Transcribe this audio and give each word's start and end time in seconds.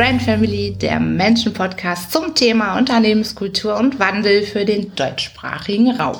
Brand 0.00 0.22
Family, 0.22 0.72
der 0.72 0.98
Menschen-Podcast 0.98 2.10
zum 2.10 2.34
Thema 2.34 2.78
Unternehmenskultur 2.78 3.76
und 3.76 3.98
Wandel 3.98 4.44
für 4.44 4.64
den 4.64 4.94
deutschsprachigen 4.94 5.90
Raum. 5.90 6.16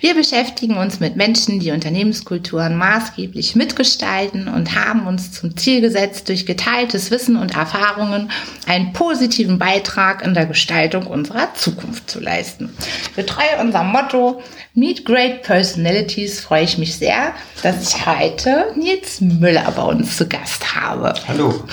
Wir 0.00 0.14
beschäftigen 0.14 0.76
uns 0.76 1.00
mit 1.00 1.16
Menschen, 1.16 1.60
die 1.60 1.70
Unternehmenskulturen 1.70 2.76
maßgeblich 2.76 3.56
mitgestalten 3.56 4.48
und 4.48 4.74
haben 4.74 5.06
uns 5.06 5.32
zum 5.32 5.56
Ziel 5.56 5.80
gesetzt, 5.80 6.28
durch 6.28 6.46
geteiltes 6.46 7.10
Wissen 7.10 7.36
und 7.36 7.56
Erfahrungen 7.56 8.30
einen 8.66 8.92
positiven 8.92 9.58
Beitrag 9.58 10.24
in 10.24 10.34
der 10.34 10.46
Gestaltung 10.46 11.06
unserer 11.06 11.54
Zukunft 11.54 12.10
zu 12.10 12.20
leisten. 12.20 12.70
Getreu 13.14 13.44
unserem 13.60 13.88
Motto 13.88 14.42
Meet 14.74 15.04
Great 15.06 15.42
Personalities 15.42 16.40
freue 16.40 16.64
ich 16.64 16.78
mich 16.78 16.96
sehr, 16.96 17.32
dass 17.62 17.88
ich 17.88 18.06
heute 18.06 18.72
Nils 18.76 19.20
Müller 19.20 19.72
bei 19.74 19.82
uns 19.82 20.16
zu 20.16 20.28
Gast 20.28 20.74
habe. 20.74 21.14
Hallo. 21.26 21.64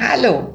Hallo. 0.00 0.54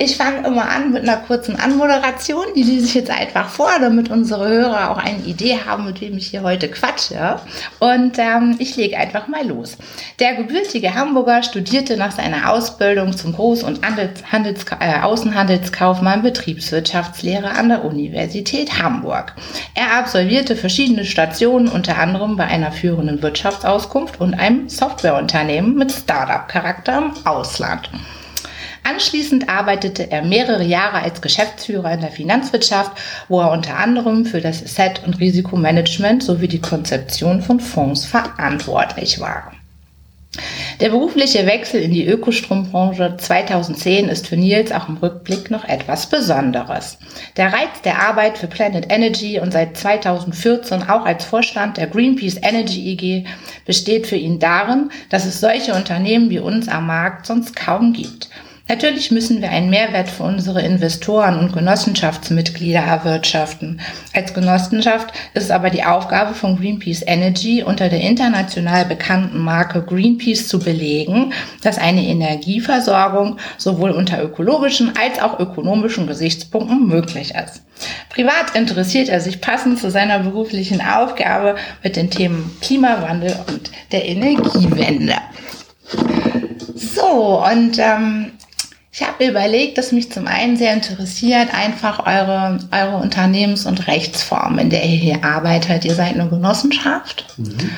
Ich 0.00 0.16
fange 0.16 0.46
immer 0.46 0.70
an 0.70 0.92
mit 0.92 1.02
einer 1.02 1.16
kurzen 1.16 1.56
Anmoderation, 1.56 2.44
die 2.54 2.62
lese 2.62 2.86
ich 2.86 2.94
jetzt 2.94 3.10
einfach 3.10 3.48
vor, 3.48 3.70
damit 3.80 4.10
unsere 4.10 4.48
Hörer 4.48 4.92
auch 4.92 4.98
eine 4.98 5.24
Idee 5.24 5.58
haben, 5.66 5.86
mit 5.86 6.00
wem 6.00 6.16
ich 6.16 6.28
hier 6.28 6.44
heute 6.44 6.68
quatsche. 6.68 7.40
Und 7.80 8.16
ähm, 8.16 8.54
ich 8.60 8.76
lege 8.76 8.96
einfach 8.96 9.26
mal 9.26 9.44
los. 9.44 9.76
Der 10.20 10.36
gebürtige 10.36 10.94
Hamburger 10.94 11.42
studierte 11.42 11.96
nach 11.96 12.12
seiner 12.12 12.52
Ausbildung 12.52 13.16
zum 13.16 13.34
Groß- 13.34 13.64
und 13.64 13.84
Handels, 13.84 14.22
Handels, 14.30 14.66
äh, 14.78 15.00
Außenhandelskaufmann 15.00 16.22
Betriebswirtschaftslehre 16.22 17.50
an 17.50 17.68
der 17.68 17.84
Universität 17.84 18.80
Hamburg. 18.80 19.34
Er 19.74 19.98
absolvierte 19.98 20.54
verschiedene 20.54 21.06
Stationen, 21.06 21.66
unter 21.66 21.98
anderem 21.98 22.36
bei 22.36 22.44
einer 22.44 22.70
führenden 22.70 23.20
Wirtschaftsauskunft 23.20 24.20
und 24.20 24.34
einem 24.34 24.68
Softwareunternehmen 24.68 25.74
mit 25.74 25.90
Startup-Charakter 25.90 26.98
im 26.98 27.26
Ausland. 27.26 27.90
Anschließend 28.88 29.50
arbeitete 29.50 30.10
er 30.10 30.22
mehrere 30.22 30.64
Jahre 30.64 31.02
als 31.02 31.20
Geschäftsführer 31.20 31.92
in 31.92 32.00
der 32.00 32.10
Finanzwirtschaft, 32.10 32.92
wo 33.28 33.40
er 33.40 33.50
unter 33.50 33.76
anderem 33.76 34.24
für 34.24 34.40
das 34.40 34.64
Asset- 34.64 35.02
und 35.04 35.20
Risikomanagement 35.20 36.22
sowie 36.22 36.48
die 36.48 36.62
Konzeption 36.62 37.42
von 37.42 37.60
Fonds 37.60 38.06
verantwortlich 38.06 39.20
war. 39.20 39.52
Der 40.80 40.88
berufliche 40.88 41.44
Wechsel 41.44 41.82
in 41.82 41.92
die 41.92 42.06
Ökostrombranche 42.06 43.16
2010 43.18 44.08
ist 44.08 44.26
für 44.26 44.36
Nils 44.36 44.72
auch 44.72 44.88
im 44.88 44.96
Rückblick 44.96 45.50
noch 45.50 45.64
etwas 45.64 46.08
Besonderes. 46.08 46.96
Der 47.36 47.52
Reiz 47.52 47.82
der 47.84 48.00
Arbeit 48.00 48.38
für 48.38 48.46
Planet 48.46 48.90
Energy 48.90 49.38
und 49.38 49.52
seit 49.52 49.76
2014 49.76 50.88
auch 50.88 51.04
als 51.04 51.26
Vorstand 51.26 51.76
der 51.76 51.88
Greenpeace 51.88 52.40
Energy 52.40 52.92
EG 52.92 53.26
besteht 53.66 54.06
für 54.06 54.16
ihn 54.16 54.38
darin, 54.38 54.90
dass 55.10 55.26
es 55.26 55.40
solche 55.40 55.74
Unternehmen 55.74 56.30
wie 56.30 56.38
uns 56.38 56.68
am 56.68 56.86
Markt 56.86 57.26
sonst 57.26 57.54
kaum 57.54 57.92
gibt. 57.92 58.30
Natürlich 58.68 59.10
müssen 59.10 59.40
wir 59.40 59.50
einen 59.50 59.70
Mehrwert 59.70 60.10
für 60.10 60.24
unsere 60.24 60.60
Investoren 60.60 61.38
und 61.38 61.54
Genossenschaftsmitglieder 61.54 62.80
erwirtschaften. 62.80 63.80
Als 64.12 64.34
Genossenschaft 64.34 65.14
ist 65.32 65.50
aber 65.50 65.70
die 65.70 65.84
Aufgabe 65.84 66.34
von 66.34 66.58
Greenpeace 66.58 67.02
Energy 67.06 67.62
unter 67.62 67.88
der 67.88 68.02
international 68.02 68.84
bekannten 68.84 69.38
Marke 69.38 69.82
Greenpeace 69.82 70.48
zu 70.48 70.58
belegen, 70.58 71.32
dass 71.62 71.78
eine 71.78 72.04
Energieversorgung 72.04 73.38
sowohl 73.56 73.90
unter 73.90 74.22
ökologischen 74.22 74.92
als 74.98 75.18
auch 75.18 75.40
ökonomischen 75.40 76.06
Gesichtspunkten 76.06 76.86
möglich 76.86 77.32
ist. 77.34 77.62
Privat 78.10 78.54
interessiert 78.54 79.08
er 79.08 79.20
sich 79.20 79.40
passend 79.40 79.78
zu 79.78 79.90
seiner 79.90 80.18
beruflichen 80.18 80.82
Aufgabe 80.82 81.56
mit 81.82 81.96
den 81.96 82.10
Themen 82.10 82.54
Klimawandel 82.60 83.34
und 83.46 83.70
der 83.92 84.04
Energiewende. 84.04 85.14
So, 86.74 87.42
und 87.44 87.78
ähm, 87.78 88.32
ich 88.98 89.06
habe 89.06 89.26
überlegt, 89.26 89.78
dass 89.78 89.92
mich 89.92 90.10
zum 90.10 90.26
einen 90.26 90.56
sehr 90.56 90.72
interessiert, 90.72 91.54
einfach 91.54 92.04
eure, 92.04 92.58
eure 92.72 92.96
Unternehmens- 92.96 93.64
und 93.64 93.86
Rechtsform, 93.86 94.58
in 94.58 94.70
der 94.70 94.82
ihr 94.82 94.96
hier 94.96 95.24
arbeitet. 95.24 95.84
Ihr 95.84 95.94
seid 95.94 96.14
eine 96.14 96.28
Genossenschaft. 96.28 97.24
Mhm. 97.36 97.70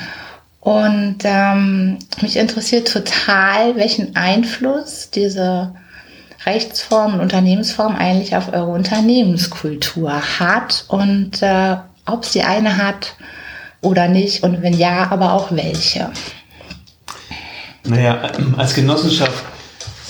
Und 0.60 1.18
ähm, 1.24 1.98
mich 2.22 2.38
interessiert 2.38 2.90
total, 2.90 3.76
welchen 3.76 4.16
Einfluss 4.16 5.10
diese 5.10 5.74
Rechtsform 6.46 7.14
und 7.14 7.20
Unternehmensform 7.20 7.96
eigentlich 7.96 8.34
auf 8.34 8.50
eure 8.54 8.70
Unternehmenskultur 8.70 10.22
hat 10.38 10.86
und 10.88 11.42
äh, 11.42 11.76
ob 12.06 12.24
sie 12.24 12.42
eine 12.42 12.78
hat 12.78 13.14
oder 13.82 14.08
nicht 14.08 14.42
und 14.42 14.62
wenn 14.62 14.78
ja, 14.78 15.10
aber 15.10 15.34
auch 15.34 15.52
welche. 15.52 16.10
Naja, 17.84 18.22
als 18.56 18.74
Genossenschaft 18.74 19.44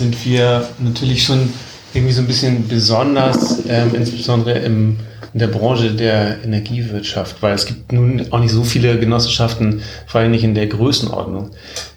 sind 0.00 0.24
wir 0.24 0.66
natürlich 0.78 1.24
schon 1.24 1.50
irgendwie 1.92 2.14
so 2.14 2.22
ein 2.22 2.26
bisschen 2.26 2.66
besonders, 2.68 3.62
ähm, 3.68 3.94
insbesondere 3.94 4.58
im, 4.60 4.96
in 5.34 5.40
der 5.40 5.48
Branche 5.48 5.92
der 5.92 6.42
Energiewirtschaft, 6.42 7.42
weil 7.42 7.54
es 7.54 7.66
gibt 7.66 7.92
nun 7.92 8.26
auch 8.30 8.40
nicht 8.40 8.52
so 8.52 8.64
viele 8.64 8.98
Genossenschaften, 8.98 9.82
vor 10.06 10.22
allem 10.22 10.30
nicht 10.30 10.42
in 10.42 10.54
der 10.54 10.68
Größenordnung, 10.68 11.50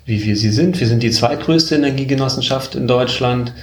wie 0.05 0.21
wir 0.25 0.35
sie 0.35 0.51
sind. 0.51 0.81
Wir 0.81 0.87
sind 0.87 1.01
die 1.01 1.11
zweitgrößte 1.11 1.75
Energiegenossenschaft 1.75 2.75
in 2.75 2.87
Deutschland 2.87 3.53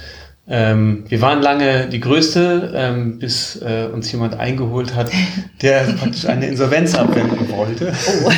ähm, 0.47 1.03
wir 1.07 1.21
waren 1.21 1.41
lange 1.41 1.87
die 1.87 1.99
größte, 1.99 2.73
ähm, 2.75 3.19
bis 3.19 3.61
äh, 3.61 3.87
uns 3.93 4.11
jemand 4.11 4.39
eingeholt 4.39 4.95
hat, 4.95 5.11
der 5.61 5.83
praktisch 5.99 6.25
eine 6.25 6.47
Insolvenz 6.47 6.95
abwenden 6.95 7.47
wollte 7.51 7.93
oh. 8.07 8.31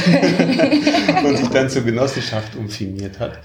und 1.28 1.38
sich 1.38 1.48
dann 1.48 1.70
zur 1.70 1.84
Genossenschaft 1.84 2.58
umfirmiert 2.58 3.20
hat. 3.22 3.40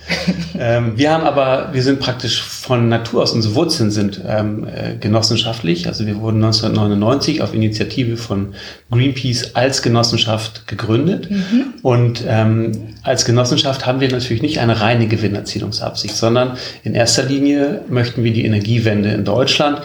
Ähm, 0.59 0.95
wir 0.97 1.13
haben 1.13 1.23
aber, 1.23 1.71
wir 1.73 1.85
sind 1.85 2.01
praktisch 2.01 2.43
von 2.43 2.89
Natur 2.89 3.23
aus, 3.23 3.33
unsere 3.33 3.55
Wurzeln 3.55 3.93
sind 3.93 4.21
ähm, 4.27 4.67
äh, 4.67 4.97
genossenschaftlich. 4.97 5.87
Also 5.87 6.07
wir 6.07 6.21
wurden 6.21 6.43
1999 6.43 7.43
auf 7.43 7.55
Initiative 7.55 8.17
von 8.17 8.55
Greenpeace 8.91 9.55
als 9.55 9.83
Genossenschaft 9.83 10.67
gegründet. 10.67 11.31
Mhm. 11.31 11.75
Und 11.83 12.25
ähm, 12.27 12.73
als 13.03 13.25
Genossenschaft 13.25 13.87
haben 13.87 14.01
wir 14.01 14.11
natürlich 14.11 14.43
nicht 14.43 14.59
eine 14.59 14.81
reine 14.81 15.07
Gewinnerzielungsabsicht, 15.07 16.17
sondern 16.17 16.57
in 16.83 16.95
erster 16.95 17.23
Linie 17.23 17.83
möchten 17.89 18.25
wir 18.25 18.33
die 18.33 18.49
Energiewende 18.59 19.11
in 19.11 19.25
Deutschland, 19.25 19.83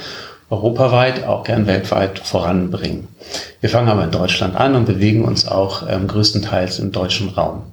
europaweit, 0.49 1.25
auch 1.25 1.43
gern 1.43 1.67
weltweit 1.67 2.19
voranbringen. 2.19 3.07
Wir 3.61 3.69
fangen 3.69 3.87
aber 3.87 4.03
in 4.03 4.11
Deutschland 4.11 4.55
an 4.55 4.75
und 4.75 4.85
bewegen 4.85 5.23
uns 5.23 5.47
auch 5.47 5.83
ähm, 5.87 6.07
größtenteils 6.07 6.79
im 6.79 6.91
deutschen 6.91 7.29
Raum. 7.29 7.63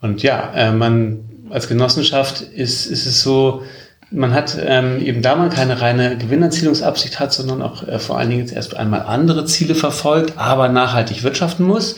Und 0.00 0.22
ja, 0.22 0.52
äh, 0.54 0.72
man 0.72 1.20
als 1.50 1.68
Genossenschaft 1.68 2.40
ist, 2.40 2.86
ist 2.86 3.06
es 3.06 3.22
so, 3.22 3.62
man 4.10 4.32
hat 4.32 4.56
ähm, 4.64 5.00
eben 5.00 5.22
da 5.22 5.36
man 5.36 5.50
keine 5.50 5.80
reine 5.80 6.16
Gewinnerzielungsabsicht 6.16 7.20
hat, 7.20 7.32
sondern 7.32 7.62
auch 7.62 7.86
äh, 7.86 7.98
vor 7.98 8.18
allen 8.18 8.30
Dingen 8.30 8.42
jetzt 8.42 8.52
erst 8.52 8.76
einmal 8.76 9.02
andere 9.02 9.44
Ziele 9.44 9.74
verfolgt, 9.74 10.34
aber 10.36 10.68
nachhaltig 10.68 11.22
wirtschaften 11.22 11.64
muss, 11.64 11.96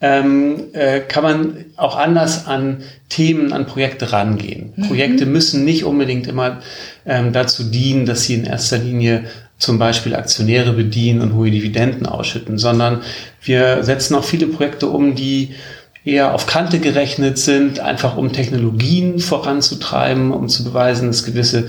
ähm, 0.00 0.68
äh, 0.72 1.00
kann 1.00 1.22
man 1.22 1.64
auch 1.76 1.96
anders 1.96 2.46
an 2.46 2.82
Themen, 3.10 3.52
an 3.52 3.66
Projekte 3.66 4.12
rangehen. 4.12 4.72
Mhm. 4.76 4.86
Projekte 4.86 5.26
müssen 5.26 5.64
nicht 5.64 5.84
unbedingt 5.84 6.26
immer 6.26 6.58
ähm, 7.06 7.32
dazu 7.32 7.64
dienen, 7.64 8.06
dass 8.06 8.24
sie 8.24 8.34
in 8.34 8.44
erster 8.44 8.78
Linie 8.78 9.24
zum 9.58 9.78
Beispiel 9.78 10.14
Aktionäre 10.14 10.72
bedienen 10.72 11.20
und 11.20 11.34
hohe 11.34 11.50
Dividenden 11.50 12.06
ausschütten, 12.06 12.58
sondern 12.58 13.02
wir 13.42 13.84
setzen 13.84 14.14
auch 14.14 14.24
viele 14.24 14.46
Projekte 14.46 14.88
um, 14.88 15.14
die 15.14 15.50
eher 16.04 16.34
auf 16.34 16.46
Kante 16.46 16.78
gerechnet 16.78 17.38
sind, 17.38 17.78
einfach 17.78 18.16
um 18.16 18.32
Technologien 18.32 19.18
voranzutreiben, 19.20 20.32
um 20.32 20.48
zu 20.48 20.64
beweisen, 20.64 21.08
dass 21.08 21.24
gewisse 21.24 21.68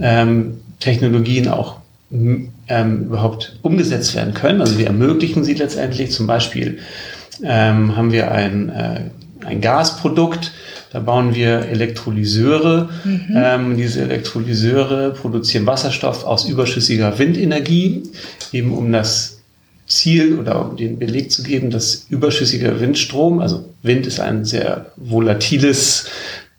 ähm, 0.00 0.60
Technologien 0.80 1.48
auch 1.48 1.76
ähm, 2.10 3.04
überhaupt 3.04 3.58
umgesetzt 3.62 4.14
werden 4.14 4.34
können. 4.34 4.60
Also 4.60 4.78
wir 4.78 4.86
ermöglichen 4.86 5.44
sie 5.44 5.54
letztendlich. 5.54 6.10
Zum 6.10 6.26
Beispiel 6.26 6.78
ähm, 7.42 7.96
haben 7.96 8.12
wir 8.12 8.32
ein, 8.32 8.68
äh, 8.70 9.00
ein 9.46 9.60
Gasprodukt, 9.60 10.52
da 10.90 11.00
bauen 11.00 11.34
wir 11.34 11.66
Elektrolyseure. 11.66 12.88
Mhm. 13.04 13.26
Ähm, 13.34 13.76
diese 13.76 14.02
Elektrolyseure 14.02 15.10
produzieren 15.10 15.66
Wasserstoff 15.66 16.24
aus 16.24 16.48
überschüssiger 16.48 17.18
Windenergie, 17.18 18.04
eben 18.52 18.72
um 18.72 18.90
das 18.92 19.38
Ziel 19.86 20.38
oder 20.38 20.68
um 20.68 20.76
den 20.76 20.98
Beleg 20.98 21.32
zu 21.32 21.42
geben, 21.42 21.70
dass 21.70 22.06
überschüssiger 22.10 22.78
Windstrom, 22.80 23.40
also 23.40 23.64
Wind 23.82 24.06
ist 24.06 24.20
ein 24.20 24.44
sehr 24.44 24.92
volatiles 24.96 26.06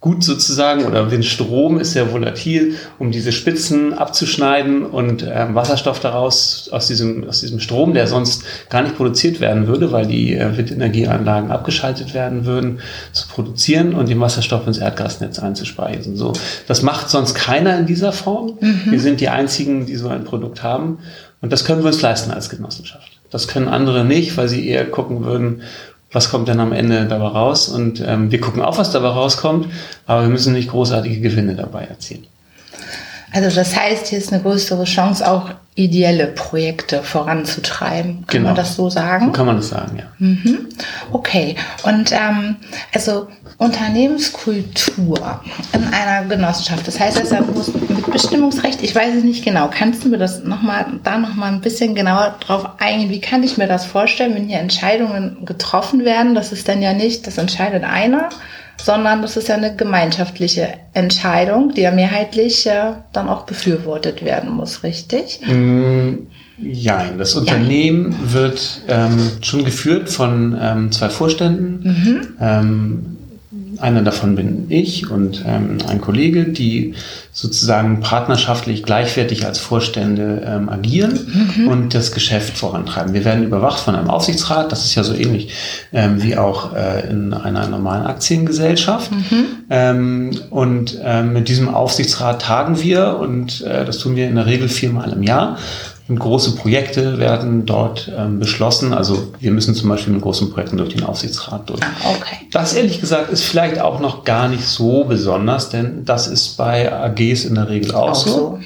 Gut 0.02 0.24
sozusagen 0.24 0.86
oder 0.86 1.12
Windstrom 1.12 1.78
ist 1.78 1.92
sehr 1.92 2.14
volatil, 2.14 2.76
um 3.00 3.12
diese 3.12 3.34
Spitzen 3.34 3.94
abzuschneiden 3.94 4.86
und 4.86 5.28
ähm, 5.30 5.56
Wasserstoff 5.56 6.00
daraus 6.00 6.70
aus 6.72 6.88
diesem, 6.88 7.28
aus 7.28 7.42
diesem 7.42 7.60
Strom, 7.60 7.94
der 7.94 8.08
sonst 8.08 8.44
gar 8.70 8.82
nicht 8.82 8.96
produziert 8.96 9.42
werden 9.42 9.68
würde, 9.68 9.92
weil 9.92 10.06
die 10.06 10.36
äh, 10.36 10.56
Windenergieanlagen 10.56 11.52
abgeschaltet 11.52 12.14
werden 12.14 12.46
würden, 12.46 12.80
zu 13.12 13.28
produzieren 13.28 13.94
und 13.94 14.08
den 14.08 14.22
Wasserstoff 14.22 14.66
ins 14.68 14.78
Erdgasnetz 14.78 15.38
einzuspeisen. 15.38 16.16
So, 16.16 16.32
das 16.66 16.82
macht 16.82 17.10
sonst 17.10 17.34
keiner 17.36 17.78
in 17.78 17.86
dieser 17.86 18.14
Form. 18.14 18.58
Mhm. 18.62 18.92
Wir 18.92 19.02
sind 19.02 19.20
die 19.20 19.28
einzigen, 19.28 19.86
die 19.86 19.98
so 19.98 20.08
ein 20.08 20.24
Produkt 20.24 20.64
haben 20.64 21.00
und 21.42 21.52
das 21.52 21.66
können 21.66 21.82
wir 21.82 21.88
uns 21.88 22.02
leisten 22.02 22.32
als 22.32 22.50
Genossenschaft. 22.50 23.20
Das 23.32 23.50
können 23.50 23.68
andere 23.68 24.06
nicht, 24.06 24.38
weil 24.38 24.48
sie 24.48 24.68
eher 24.68 24.86
gucken 24.86 25.26
würden, 25.26 25.62
was 26.12 26.30
kommt 26.30 26.48
denn 26.48 26.60
am 26.60 26.72
Ende 26.72 27.06
dabei 27.06 27.28
raus? 27.28 27.70
Und 27.70 28.04
ähm, 28.06 28.32
wir 28.32 28.42
gucken 28.42 28.62
auch, 28.62 28.78
was 28.78 28.92
dabei 28.92 29.10
rauskommt, 29.10 29.68
aber 30.06 30.24
wir 30.24 30.30
müssen 30.30 30.54
nicht 30.54 30.70
großartige 30.70 31.22
Gewinne 31.22 31.56
dabei 31.56 31.84
erzielen. 31.84 32.26
Also 33.32 33.56
das 33.56 33.76
heißt, 33.76 34.08
hier 34.08 34.18
ist 34.20 34.34
eine 34.34 34.42
größere 34.42 34.86
Chance, 34.86 35.30
auch 35.30 35.52
ideelle 35.76 36.28
Projekte 36.28 37.04
voranzutreiben. 37.04 38.26
Kann 38.26 38.40
Genau. 38.40 38.48
man 38.48 38.56
das 38.56 38.76
so 38.76 38.90
sagen? 38.90 39.32
Kann 39.32 39.46
man 39.46 39.56
das 39.58 39.70
sagen, 39.70 39.98
ja. 39.98 40.06
Mhm. 40.18 40.68
Okay. 41.12 41.56
Und 41.84 42.12
ähm, 42.12 42.58
also 42.94 43.28
Unternehmenskultur 43.58 45.42
in 45.74 45.84
einer 45.94 46.28
Genossenschaft. 46.28 46.88
Das 46.88 47.00
heißt, 47.00 47.18
das 47.18 47.26
ist 47.26 47.32
ja 47.32 47.42
bloß 47.42 47.74
mit 47.74 48.12
Bestimmungsrecht. 48.12 48.82
Ich 48.82 48.96
weiß 48.96 49.16
es 49.16 49.24
nicht 49.24 49.46
genau. 49.46 49.70
Kannst 49.72 50.04
du 50.04 50.10
mir 50.10 50.18
das 50.18 50.44
noch 50.44 50.62
mal, 50.62 50.86
da 51.04 51.18
noch 51.18 51.36
mal 51.36 51.52
ein 51.52 51.62
bisschen 51.62 51.96
genauer 51.96 52.36
drauf 52.40 52.68
eingehen? 52.80 53.10
Wie 53.10 53.22
kann 53.22 53.44
ich 53.44 53.58
mir 53.58 53.68
das 53.68 53.86
vorstellen, 53.86 54.36
wenn 54.36 54.48
hier 54.48 54.60
Entscheidungen 54.60 55.46
getroffen 55.46 56.04
werden? 56.04 56.36
Das 56.36 56.52
ist 56.52 56.68
dann 56.68 56.82
ja 56.82 56.94
nicht, 56.94 57.28
das 57.28 57.38
entscheidet 57.38 57.84
einer, 57.84 58.30
sondern 58.84 59.22
das 59.22 59.38
ist 59.38 59.48
ja 59.48 59.56
eine 59.56 59.76
gemeinschaftliche 59.76 60.70
Entscheidung, 60.94 61.74
die 61.74 61.82
ja 61.82 61.92
mehrheitlich 61.92 62.66
äh, 62.66 62.94
dann 63.14 63.30
auch 63.30 63.46
befürwortet 63.46 64.24
werden 64.24 64.52
muss, 64.52 64.84
richtig? 64.84 65.42
Mm, 65.46 66.28
Jein, 66.62 67.18
das 67.18 67.36
Unternehmen 67.36 68.14
wird 68.34 68.82
ähm, 68.90 69.18
schon 69.42 69.64
geführt 69.64 70.10
von 70.10 70.58
ähm, 70.60 70.92
zwei 70.92 71.10
Vorständen. 71.10 72.36
Ähm, 72.42 73.18
einer 73.82 74.02
davon 74.02 74.36
bin 74.36 74.66
ich 74.70 75.10
und 75.10 75.44
ähm, 75.46 75.78
ein 75.88 76.02
Kollege, 76.02 76.46
die 76.46 76.94
sozusagen 77.32 78.02
partnerschaftlich 78.02 78.84
gleichwertig 78.84 79.46
als 79.46 79.60
Vorstände 79.60 80.42
ähm, 80.46 80.70
agieren 80.70 81.66
und 81.70 81.94
das 81.94 82.12
Geschäft 82.12 82.58
vorantreiben. 82.58 83.14
Wir 83.14 83.24
werden 83.24 83.44
überwacht 83.44 83.80
von 83.80 83.96
einem 83.96 84.10
Aufsichtsrat, 84.10 84.72
das 84.72 84.86
ist 84.86 84.96
ja 84.96 85.04
so 85.04 85.14
ähnlich 85.14 85.54
ähm, 85.94 86.22
wie 86.22 86.38
auch 86.38 86.76
äh, 86.76 87.10
in 87.10 87.34
einer 87.34 87.68
normalen 87.68 88.06
Aktiengesellschaft. 88.06 89.12
Ähm, 89.70 90.32
und 90.50 90.98
ähm, 91.04 91.34
mit 91.34 91.48
diesem 91.48 91.70
Aufsichtsrat 91.74 92.42
tagen 92.42 92.82
wir 92.82 93.18
und 93.20 93.62
äh, 93.62 93.86
das 93.86 94.00
tun 94.00 94.16
wir 94.16 94.28
in 94.28 94.36
der 94.36 94.46
Regel 94.46 94.68
viermal 94.70 95.14
im 95.14 95.24
Jahr. 95.24 95.58
Und 96.10 96.18
große 96.18 96.56
Projekte 96.56 97.20
werden 97.20 97.68
dort 97.68 98.12
ähm, 98.18 98.40
beschlossen. 98.40 98.94
Also 98.94 99.32
wir 99.40 99.52
müssen 99.52 99.76
zum 99.76 99.90
Beispiel 99.90 100.12
mit 100.12 100.24
großen 100.24 100.52
Projekten 100.52 100.78
durch 100.78 100.90
den 100.90 101.04
Aufsichtsrat 101.04 101.70
durch. 101.70 101.82
Ah, 101.84 102.10
okay. 102.10 102.48
Das 102.52 102.74
ehrlich 102.74 103.00
gesagt 103.00 103.32
ist 103.32 103.44
vielleicht 103.44 103.80
auch 103.80 104.00
noch 104.00 104.24
gar 104.24 104.48
nicht 104.48 104.66
so 104.66 105.04
besonders, 105.04 105.70
denn 105.70 106.06
das 106.06 106.28
ist 106.28 106.58
bei 106.58 106.92
AGs 106.92 107.46
in 107.46 107.54
der 107.54 107.70
Regel 107.70 107.94
auch, 107.94 108.10
Auch 108.10 108.16
so. 108.16 108.30
so. 108.30 108.60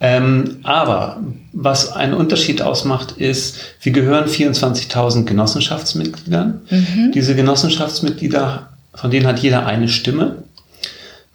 Ähm, 0.00 0.56
aber 0.64 1.18
was 1.52 1.92
einen 1.92 2.14
Unterschied 2.14 2.62
ausmacht, 2.62 3.12
ist, 3.12 3.58
wir 3.82 3.92
gehören 3.92 4.24
24.000 4.28 5.24
Genossenschaftsmitgliedern. 5.24 6.62
Diese 7.14 7.36
Genossenschaftsmitglieder, 7.36 8.70
von 8.94 9.10
denen 9.10 9.26
hat 9.26 9.38
jeder 9.40 9.66
eine 9.66 9.88
Stimme. 9.88 10.42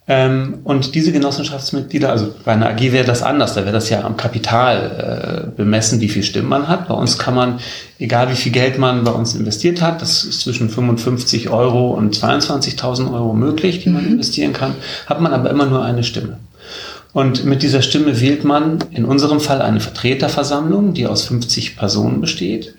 Ähm, 0.08 0.58
und 0.62 0.94
diese 0.94 1.10
Genossenschaftsmitglieder, 1.10 2.10
also 2.10 2.32
bei 2.44 2.52
einer 2.52 2.68
AG 2.68 2.92
wäre 2.92 3.04
das 3.04 3.24
anders, 3.24 3.54
da 3.54 3.62
wäre 3.62 3.72
das 3.72 3.90
ja 3.90 4.04
am 4.04 4.16
Kapital 4.16 5.50
äh, 5.50 5.56
bemessen, 5.56 6.00
wie 6.00 6.08
viel 6.08 6.22
Stimmen 6.22 6.48
man 6.48 6.68
hat. 6.68 6.86
Bei 6.86 6.94
uns 6.94 7.18
kann 7.18 7.34
man, 7.34 7.58
egal 7.98 8.30
wie 8.30 8.36
viel 8.36 8.52
Geld 8.52 8.78
man 8.78 9.02
bei 9.02 9.10
uns 9.10 9.34
investiert 9.34 9.82
hat, 9.82 10.02
das 10.02 10.22
ist 10.22 10.42
zwischen 10.42 10.70
55 10.70 11.50
Euro 11.50 11.90
und 11.90 12.16
22.000 12.16 13.12
Euro 13.12 13.34
möglich, 13.34 13.82
die 13.82 13.90
man 13.90 14.06
investieren 14.06 14.52
kann, 14.52 14.74
hat 15.06 15.20
man 15.20 15.32
aber 15.32 15.50
immer 15.50 15.66
nur 15.66 15.84
eine 15.84 16.04
Stimme. 16.04 16.38
Und 17.16 17.46
mit 17.46 17.62
dieser 17.62 17.80
Stimme 17.80 18.20
wählt 18.20 18.44
man 18.44 18.78
in 18.90 19.06
unserem 19.06 19.40
Fall 19.40 19.62
eine 19.62 19.80
Vertreterversammlung, 19.80 20.92
die 20.92 21.06
aus 21.06 21.24
50 21.24 21.74
Personen 21.74 22.20
besteht. 22.20 22.74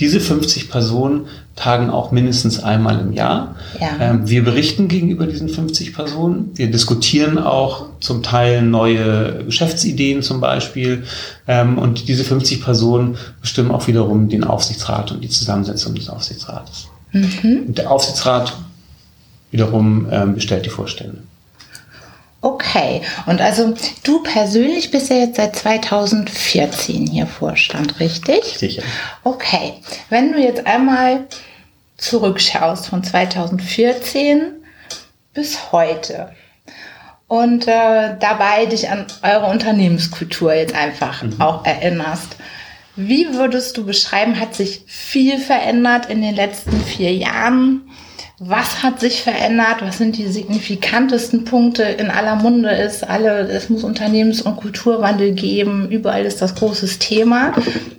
Diese 0.00 0.20
50 0.20 0.70
Personen 0.70 1.26
tagen 1.54 1.90
auch 1.90 2.10
mindestens 2.10 2.64
einmal 2.64 2.98
im 2.98 3.12
Jahr. 3.12 3.56
Ja. 3.78 3.88
Ähm, 4.00 4.26
wir 4.26 4.42
berichten 4.42 4.88
gegenüber 4.88 5.26
diesen 5.26 5.50
50 5.50 5.92
Personen. 5.92 6.50
Wir 6.54 6.70
diskutieren 6.70 7.36
auch 7.36 7.88
zum 8.00 8.22
Teil 8.22 8.62
neue 8.62 9.44
Geschäftsideen 9.44 10.22
zum 10.22 10.40
Beispiel. 10.40 11.04
Ähm, 11.46 11.76
und 11.76 12.08
diese 12.08 12.24
50 12.24 12.62
Personen 12.64 13.18
bestimmen 13.42 13.70
auch 13.70 13.86
wiederum 13.86 14.30
den 14.30 14.44
Aufsichtsrat 14.44 15.12
und 15.12 15.22
die 15.22 15.28
Zusammensetzung 15.28 15.94
des 15.94 16.08
Aufsichtsrates. 16.08 16.88
Und 17.68 17.76
der 17.76 17.90
Aufsichtsrat 17.90 18.54
wiederum 19.50 20.06
ähm, 20.10 20.36
bestellt 20.36 20.64
die 20.64 20.70
Vorstände. 20.70 21.18
Okay, 22.44 23.00
und 23.24 23.40
also 23.40 23.72
du 24.02 24.22
persönlich 24.22 24.90
bist 24.90 25.08
ja 25.08 25.16
jetzt 25.16 25.36
seit 25.36 25.56
2014 25.56 27.06
hier 27.06 27.26
Vorstand, 27.26 28.00
richtig? 28.00 28.44
Sicher. 28.58 28.82
Okay, 29.22 29.80
wenn 30.10 30.30
du 30.34 30.38
jetzt 30.38 30.66
einmal 30.66 31.26
zurückschaust 31.96 32.88
von 32.88 33.02
2014 33.02 34.56
bis 35.32 35.72
heute 35.72 36.32
und 37.28 37.66
äh, 37.66 38.18
dabei 38.20 38.66
dich 38.66 38.90
an 38.90 39.06
eure 39.22 39.46
Unternehmenskultur 39.46 40.52
jetzt 40.52 40.74
einfach 40.74 41.24
auch 41.38 41.64
erinnerst, 41.64 42.36
wie 42.94 43.32
würdest 43.32 43.78
du 43.78 43.86
beschreiben, 43.86 44.38
hat 44.38 44.54
sich 44.54 44.82
viel 44.86 45.38
verändert 45.38 46.10
in 46.10 46.20
den 46.20 46.34
letzten 46.34 46.78
vier 46.84 47.14
Jahren? 47.14 47.90
Was 48.46 48.82
hat 48.82 49.00
sich 49.00 49.22
verändert? 49.22 49.76
Was 49.80 49.96
sind 49.96 50.18
die 50.18 50.26
signifikantesten 50.26 51.44
Punkte? 51.44 51.82
In 51.82 52.10
aller 52.10 52.36
Munde 52.36 52.70
ist 52.70 53.08
alle, 53.08 53.48
es 53.48 53.70
muss 53.70 53.84
Unternehmens- 53.84 54.42
und 54.42 54.56
Kulturwandel 54.56 55.32
geben. 55.32 55.88
Überall 55.90 56.26
ist 56.26 56.42
das 56.42 56.54
großes 56.54 56.98
Thema. 56.98 57.52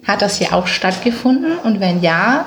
Hat 0.06 0.22
das 0.22 0.38
hier 0.38 0.54
auch 0.54 0.68
stattgefunden? 0.68 1.54
Und 1.64 1.80
wenn 1.80 2.04
ja, 2.04 2.46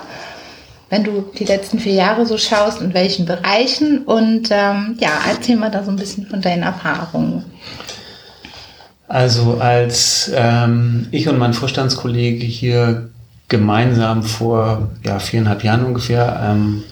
wenn 0.90 1.02
du 1.02 1.24
die 1.36 1.44
letzten 1.44 1.80
vier 1.80 1.94
Jahre 1.94 2.24
so 2.24 2.38
schaust, 2.38 2.80
in 2.80 2.94
welchen 2.94 3.26
Bereichen? 3.26 4.04
Und 4.04 4.48
ähm, 4.52 4.96
ja, 5.00 5.10
erzähl 5.28 5.56
mal 5.56 5.70
da 5.70 5.82
so 5.82 5.90
ein 5.90 5.96
bisschen 5.96 6.26
von 6.26 6.40
deinen 6.40 6.62
Erfahrungen. 6.62 7.44
Also 9.08 9.56
als 9.58 10.30
ähm, 10.36 11.08
ich 11.10 11.28
und 11.28 11.38
mein 11.38 11.52
Vorstandskollege 11.52 12.44
hier 12.44 13.08
gemeinsam 13.48 14.22
vor 14.22 14.90
ja, 15.04 15.18
viereinhalb 15.18 15.64
Jahren 15.64 15.84
ungefähr 15.84 16.48
ähm, 16.48 16.84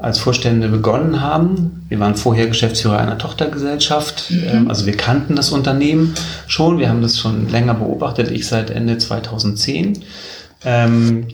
als 0.00 0.18
Vorstände 0.18 0.68
begonnen 0.68 1.20
haben. 1.20 1.84
Wir 1.88 2.00
waren 2.00 2.16
vorher 2.16 2.46
Geschäftsführer 2.46 2.98
einer 2.98 3.18
Tochtergesellschaft. 3.18 4.30
Ähm, 4.30 4.68
also 4.68 4.86
wir 4.86 4.96
kannten 4.96 5.36
das 5.36 5.50
Unternehmen 5.50 6.14
schon. 6.46 6.78
Wir 6.78 6.88
haben 6.88 7.02
das 7.02 7.18
schon 7.18 7.48
länger 7.48 7.74
beobachtet. 7.74 8.30
Ich 8.30 8.46
seit 8.46 8.70
Ende 8.70 8.98
2010. 8.98 9.98
Ähm, 10.64 11.26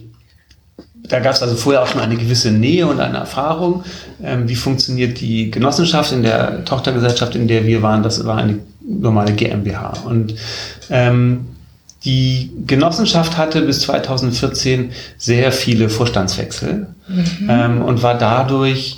da 1.09 1.21
gab 1.21 1.35
es 1.35 1.43
also 1.43 1.55
vorher 1.55 1.83
auch 1.83 1.87
schon 1.87 2.01
eine 2.01 2.17
gewisse 2.17 2.51
Nähe 2.51 2.87
und 2.89 2.99
eine 2.99 3.19
Erfahrung. 3.19 3.85
Ähm, 4.23 4.49
wie 4.49 4.57
funktioniert 4.57 5.21
die 5.21 5.53
Genossenschaft 5.53 6.11
in 6.11 6.23
der 6.23 6.65
Tochtergesellschaft, 6.65 7.37
in 7.37 7.47
der 7.47 7.65
wir 7.65 7.83
waren? 7.83 8.03
Das 8.03 8.25
war 8.27 8.39
eine 8.39 8.59
normale 8.81 9.33
GmbH. 9.33 9.93
Und 10.05 10.35
ähm, 10.91 11.47
die 12.07 12.53
Genossenschaft 12.67 13.37
hatte 13.37 13.63
bis 13.63 13.81
2014 13.81 14.93
sehr 15.19 15.51
viele 15.51 15.89
Vorstandswechsel 15.89 16.87
ähm, 17.49 17.83
und 17.83 18.03
war 18.03 18.17
dadurch 18.17 18.97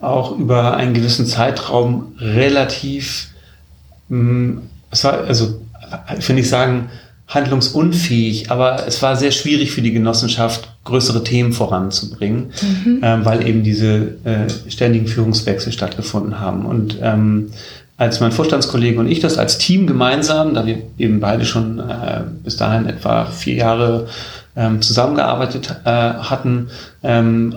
auch 0.00 0.36
über 0.36 0.76
einen 0.76 0.92
gewissen 0.92 1.24
Zeitraum 1.26 2.14
relativ, 2.18 3.28
mh, 4.08 4.62
es 4.90 5.04
war, 5.04 5.24
also, 5.24 5.60
ich 6.18 6.28
will 6.28 6.36
nicht 6.36 6.48
sagen, 6.48 6.90
handlungsunfähig, 7.28 8.50
aber 8.50 8.86
es 8.86 9.02
war 9.02 9.14
sehr 9.14 9.32
schwierig 9.32 9.70
für 9.70 9.82
die 9.82 9.92
Genossenschaft, 9.92 10.68
größere 10.84 11.22
Themen 11.22 11.52
voranzubringen, 11.52 12.52
ähm, 13.02 13.24
weil 13.24 13.46
eben 13.46 13.62
diese 13.62 14.16
äh, 14.24 14.48
ständigen 14.68 15.06
Führungswechsel 15.06 15.70
stattgefunden 15.70 16.40
haben. 16.40 16.64
Und 16.64 16.98
ähm, 17.02 17.50
als 17.98 18.20
mein 18.20 18.32
Vorstandskollege 18.32 18.98
und 19.00 19.08
ich 19.08 19.20
das 19.20 19.38
als 19.38 19.58
Team 19.58 19.86
gemeinsam, 19.86 20.54
da 20.54 20.64
wir 20.64 20.78
eben 20.98 21.18
beide 21.20 21.44
schon 21.44 21.80
äh, 21.80 22.22
bis 22.44 22.56
dahin 22.56 22.86
etwa 22.86 23.26
vier 23.26 23.54
Jahre 23.54 24.06
ähm, 24.56 24.80
zusammengearbeitet 24.80 25.80
äh, 25.84 25.90
hatten, 25.90 26.68
ähm, 27.02 27.56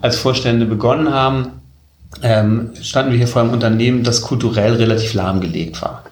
als 0.00 0.16
Vorstände 0.16 0.64
begonnen 0.64 1.12
haben, 1.12 1.48
ähm, 2.22 2.70
standen 2.80 3.10
wir 3.10 3.18
hier 3.18 3.28
vor 3.28 3.42
einem 3.42 3.52
Unternehmen, 3.52 4.04
das 4.04 4.22
kulturell 4.22 4.74
relativ 4.74 5.12
lahmgelegt 5.14 5.82
war. 5.82 6.04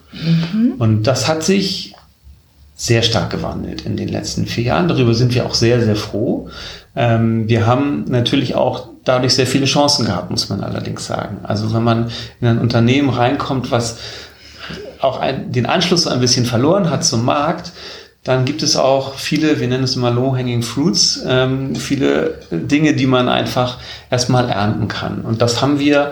Und 0.77 1.03
das 1.03 1.27
hat 1.27 1.43
sich 1.43 1.95
sehr 2.75 3.01
stark 3.01 3.29
gewandelt 3.29 3.81
in 3.81 3.97
den 3.97 4.07
letzten 4.07 4.45
vier 4.45 4.63
Jahren. 4.63 4.87
Darüber 4.87 5.13
sind 5.13 5.35
wir 5.35 5.45
auch 5.45 5.53
sehr, 5.53 5.81
sehr 5.83 5.95
froh. 5.95 6.49
Ähm, 6.99 7.47
wir 7.47 7.65
haben 7.65 8.03
natürlich 8.09 8.55
auch 8.55 8.89
dadurch 9.05 9.33
sehr 9.33 9.47
viele 9.47 9.65
Chancen 9.65 10.05
gehabt, 10.05 10.29
muss 10.31 10.49
man 10.49 10.61
allerdings 10.61 11.05
sagen. 11.05 11.37
Also 11.43 11.73
wenn 11.73 11.81
man 11.81 12.11
in 12.41 12.47
ein 12.47 12.59
Unternehmen 12.59 13.09
reinkommt, 13.09 13.71
was 13.71 13.99
auch 14.99 15.17
ein, 15.17 15.53
den 15.53 15.65
Anschluss 15.65 16.03
so 16.03 16.09
ein 16.09 16.19
bisschen 16.19 16.45
verloren 16.45 16.89
hat 16.89 17.05
zum 17.05 17.23
Markt, 17.23 17.71
dann 18.25 18.43
gibt 18.43 18.63
es 18.63 18.75
auch 18.75 19.13
viele, 19.15 19.61
wir 19.61 19.69
nennen 19.69 19.85
es 19.85 19.95
immer 19.95 20.11
Low-Hanging 20.11 20.61
Fruits, 20.61 21.23
ähm, 21.25 21.73
viele 21.73 22.41
Dinge, 22.51 22.93
die 22.93 23.07
man 23.07 23.29
einfach 23.29 23.77
erstmal 24.11 24.49
ernten 24.49 24.89
kann. 24.89 25.21
Und 25.21 25.41
das 25.41 25.61
haben 25.61 25.79
wir, 25.79 26.11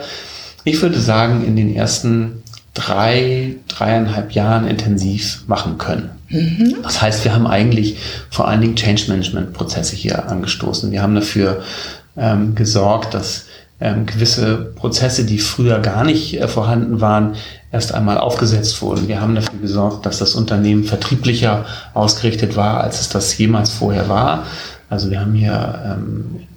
ich 0.64 0.82
würde 0.82 1.02
sagen, 1.02 1.44
in 1.46 1.58
den 1.58 1.76
ersten 1.76 2.44
drei, 2.78 3.56
dreieinhalb 3.68 4.34
Jahren 4.34 4.68
intensiv 4.68 5.44
machen 5.48 5.78
können. 5.78 6.12
Das 6.84 7.02
heißt, 7.02 7.24
wir 7.24 7.34
haben 7.34 7.48
eigentlich 7.48 7.98
vor 8.30 8.48
allen 8.48 8.62
Dingen 8.62 8.76
Change 8.76 9.06
Management 9.08 9.54
Prozesse 9.54 9.96
hier 9.96 10.30
angestoßen. 10.30 10.92
Wir 10.92 11.02
haben 11.02 11.16
dafür 11.16 11.64
ähm, 12.16 12.54
gesorgt, 12.54 13.14
dass 13.14 13.46
ähm, 13.80 14.06
gewisse 14.06 14.74
Prozesse, 14.76 15.26
die 15.26 15.40
früher 15.40 15.80
gar 15.80 16.04
nicht 16.04 16.40
äh, 16.40 16.48
vorhanden 16.48 17.00
waren, 17.00 17.36
erst 17.72 17.94
einmal 17.94 18.18
aufgesetzt 18.18 18.82
wurden. 18.82 19.08
Wir 19.08 19.22
haben 19.22 19.36
dafür 19.36 19.60
gesorgt, 19.60 20.06
dass 20.06 20.20
das 20.20 20.36
Unternehmen 20.36 20.84
vertrieblicher 20.84 21.66
ausgerichtet 21.94 22.56
war, 22.56 22.82
als 22.84 23.02
es 23.02 23.10
das 23.10 23.38
jemals 23.38 23.72
vorher 23.72 24.10
war. 24.10 24.46
Also 24.90 25.10
wir 25.10 25.20
haben 25.20 25.34
hier 25.34 25.82
ähm, 25.86 26.48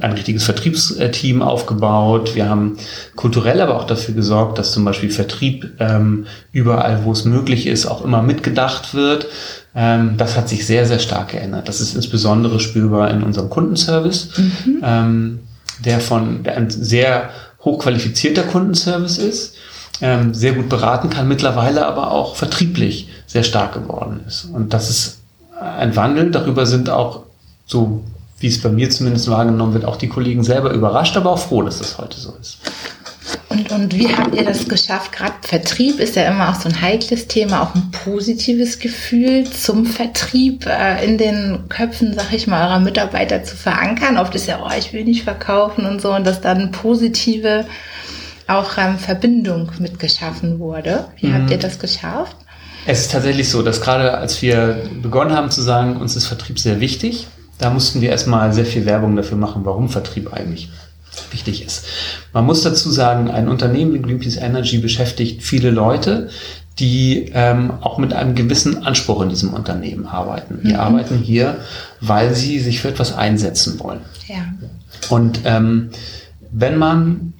ein 0.00 0.12
richtiges 0.12 0.44
Vertriebsteam 0.44 1.42
aufgebaut. 1.42 2.34
Wir 2.34 2.48
haben 2.48 2.78
kulturell 3.16 3.60
aber 3.60 3.76
auch 3.76 3.86
dafür 3.86 4.14
gesorgt, 4.14 4.58
dass 4.58 4.72
zum 4.72 4.84
Beispiel 4.84 5.10
Vertrieb 5.10 5.72
ähm, 5.78 6.26
überall, 6.52 7.04
wo 7.04 7.12
es 7.12 7.24
möglich 7.24 7.66
ist, 7.66 7.86
auch 7.86 8.02
immer 8.02 8.22
mitgedacht 8.22 8.94
wird. 8.94 9.26
Ähm, 9.74 10.14
das 10.16 10.36
hat 10.36 10.48
sich 10.48 10.66
sehr, 10.66 10.86
sehr 10.86 11.00
stark 11.00 11.32
geändert. 11.32 11.68
Das 11.68 11.80
ist 11.80 11.94
insbesondere 11.94 12.60
spürbar 12.60 13.10
in 13.10 13.22
unserem 13.22 13.50
Kundenservice, 13.50 14.30
mhm. 14.38 14.82
ähm, 14.82 15.40
der 15.84 16.00
von 16.00 16.44
der 16.44 16.56
ein 16.56 16.70
sehr 16.70 17.30
hochqualifizierter 17.60 18.44
Kundenservice 18.44 19.18
ist, 19.18 19.56
ähm, 20.00 20.32
sehr 20.32 20.52
gut 20.52 20.70
beraten 20.70 21.10
kann, 21.10 21.28
mittlerweile 21.28 21.86
aber 21.86 22.10
auch 22.10 22.36
vertrieblich 22.36 23.08
sehr 23.26 23.42
stark 23.42 23.74
geworden 23.74 24.20
ist. 24.26 24.44
Und 24.46 24.72
das 24.72 24.88
ist 24.88 25.20
ein 25.60 25.94
Wandel. 25.94 26.30
Darüber 26.30 26.64
sind 26.66 26.88
auch 26.88 27.24
so 27.66 28.04
wie 28.44 28.48
es 28.48 28.60
bei 28.60 28.68
mir 28.68 28.90
zumindest 28.90 29.30
wahrgenommen 29.30 29.72
wird, 29.72 29.86
auch 29.86 29.96
die 29.96 30.06
Kollegen 30.06 30.44
selber 30.44 30.70
überrascht, 30.74 31.16
aber 31.16 31.30
auch 31.30 31.38
froh, 31.38 31.62
dass 31.62 31.78
das 31.78 31.96
heute 31.96 32.20
so 32.20 32.34
ist. 32.38 32.58
Und, 33.48 33.72
und 33.72 33.94
wie 33.96 34.14
habt 34.14 34.34
ihr 34.34 34.44
das 34.44 34.68
geschafft? 34.68 35.12
Gerade 35.12 35.32
Vertrieb 35.40 35.98
ist 35.98 36.14
ja 36.14 36.24
immer 36.24 36.50
auch 36.50 36.60
so 36.60 36.68
ein 36.68 36.82
heikles 36.82 37.26
Thema, 37.26 37.62
auch 37.62 37.74
ein 37.74 37.90
positives 37.90 38.80
Gefühl 38.80 39.44
zum 39.44 39.86
Vertrieb 39.86 40.66
äh, 40.66 41.02
in 41.02 41.16
den 41.16 41.70
Köpfen, 41.70 42.12
sag 42.12 42.34
ich 42.34 42.46
mal, 42.46 42.68
eurer 42.68 42.80
Mitarbeiter 42.80 43.42
zu 43.44 43.56
verankern. 43.56 44.18
Oft 44.18 44.34
ist 44.34 44.46
ja, 44.46 44.60
oh, 44.62 44.70
ich 44.78 44.92
will 44.92 45.04
nicht 45.04 45.24
verkaufen 45.24 45.86
und 45.86 46.02
so, 46.02 46.12
und 46.12 46.26
dass 46.26 46.42
dann 46.42 46.70
positive 46.70 47.64
auch 48.46 48.76
ähm, 48.76 48.98
Verbindung 48.98 49.70
mitgeschaffen 49.78 50.58
wurde. 50.58 51.06
Wie 51.16 51.28
mhm. 51.28 51.34
habt 51.34 51.50
ihr 51.50 51.58
das 51.58 51.78
geschafft? 51.78 52.36
Es 52.84 53.00
ist 53.00 53.12
tatsächlich 53.12 53.48
so, 53.48 53.62
dass 53.62 53.80
gerade 53.80 54.12
als 54.12 54.42
wir 54.42 54.82
begonnen 55.00 55.34
haben 55.34 55.50
zu 55.50 55.62
sagen, 55.62 55.96
uns 55.96 56.14
ist 56.14 56.26
Vertrieb 56.26 56.58
sehr 56.58 56.80
wichtig, 56.80 57.26
da 57.58 57.70
mussten 57.70 58.00
wir 58.00 58.10
erstmal 58.10 58.52
sehr 58.52 58.66
viel 58.66 58.86
Werbung 58.86 59.16
dafür 59.16 59.36
machen, 59.36 59.64
warum 59.64 59.88
Vertrieb 59.88 60.32
eigentlich 60.32 60.70
wichtig 61.30 61.64
ist. 61.64 61.86
Man 62.32 62.44
muss 62.44 62.62
dazu 62.62 62.90
sagen, 62.90 63.30
ein 63.30 63.48
Unternehmen 63.48 63.94
wie 63.94 64.02
Greenpeace 64.02 64.36
Energy 64.36 64.78
beschäftigt 64.78 65.42
viele 65.42 65.70
Leute, 65.70 66.30
die 66.78 67.30
ähm, 67.32 67.72
auch 67.80 67.98
mit 67.98 68.12
einem 68.12 68.34
gewissen 68.34 68.84
Anspruch 68.84 69.22
in 69.22 69.28
diesem 69.28 69.54
Unternehmen 69.54 70.06
arbeiten. 70.06 70.60
Die 70.64 70.72
mhm. 70.72 70.80
arbeiten 70.80 71.18
hier, 71.18 71.58
weil 72.00 72.34
sie 72.34 72.58
sich 72.58 72.80
für 72.80 72.88
etwas 72.88 73.14
einsetzen 73.14 73.78
wollen. 73.78 74.00
Ja. 74.26 74.44
Und 75.08 75.40
ähm, 75.44 75.90
wenn 76.50 76.78
man 76.78 77.33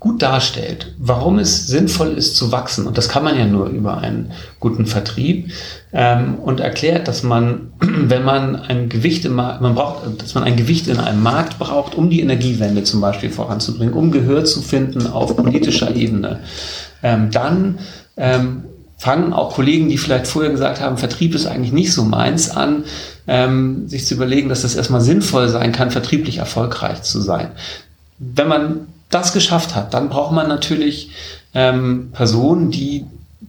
gut 0.00 0.22
darstellt, 0.22 0.94
warum 0.98 1.40
es 1.40 1.66
sinnvoll 1.66 2.12
ist 2.12 2.36
zu 2.36 2.52
wachsen. 2.52 2.86
Und 2.86 2.96
das 2.96 3.08
kann 3.08 3.24
man 3.24 3.36
ja 3.36 3.46
nur 3.46 3.66
über 3.66 3.98
einen 3.98 4.30
guten 4.60 4.86
Vertrieb 4.86 5.50
ähm, 5.92 6.36
und 6.36 6.60
erklärt, 6.60 7.08
dass 7.08 7.24
man, 7.24 7.72
wenn 7.80 8.24
man 8.24 8.54
ein 8.54 8.88
Gewicht 8.88 9.24
im 9.24 9.34
Markt, 9.34 9.60
man 9.60 9.74
braucht, 9.74 10.22
dass 10.22 10.34
man 10.34 10.44
ein 10.44 10.56
Gewicht 10.56 10.86
in 10.86 10.98
einem 10.98 11.22
Markt 11.22 11.58
braucht, 11.58 11.96
um 11.96 12.10
die 12.10 12.20
Energiewende 12.20 12.84
zum 12.84 13.00
Beispiel 13.00 13.30
voranzubringen, 13.30 13.94
um 13.94 14.12
Gehör 14.12 14.44
zu 14.44 14.62
finden 14.62 15.08
auf 15.08 15.36
politischer 15.36 15.94
Ebene, 15.94 16.40
ähm, 17.02 17.30
dann 17.32 17.80
ähm, 18.16 18.64
fangen 18.98 19.32
auch 19.32 19.54
Kollegen, 19.54 19.88
die 19.88 19.98
vielleicht 19.98 20.28
vorher 20.28 20.52
gesagt 20.52 20.80
haben, 20.80 20.96
Vertrieb 20.96 21.34
ist 21.34 21.46
eigentlich 21.46 21.72
nicht 21.72 21.92
so 21.92 22.04
meins, 22.04 22.50
an, 22.50 22.84
ähm, 23.26 23.88
sich 23.88 24.06
zu 24.06 24.14
überlegen, 24.14 24.48
dass 24.48 24.62
das 24.62 24.76
erstmal 24.76 25.00
sinnvoll 25.00 25.48
sein 25.48 25.72
kann, 25.72 25.90
vertrieblich 25.90 26.38
erfolgreich 26.38 27.02
zu 27.02 27.20
sein. 27.20 27.50
Wenn 28.18 28.48
man 28.48 28.86
das 29.10 29.32
geschafft 29.32 29.74
hat, 29.74 29.94
dann 29.94 30.08
braucht 30.08 30.32
man 30.32 30.48
natürlich 30.48 31.10
ähm, 31.54 32.10
Personen, 32.12 32.70
die 32.70 33.06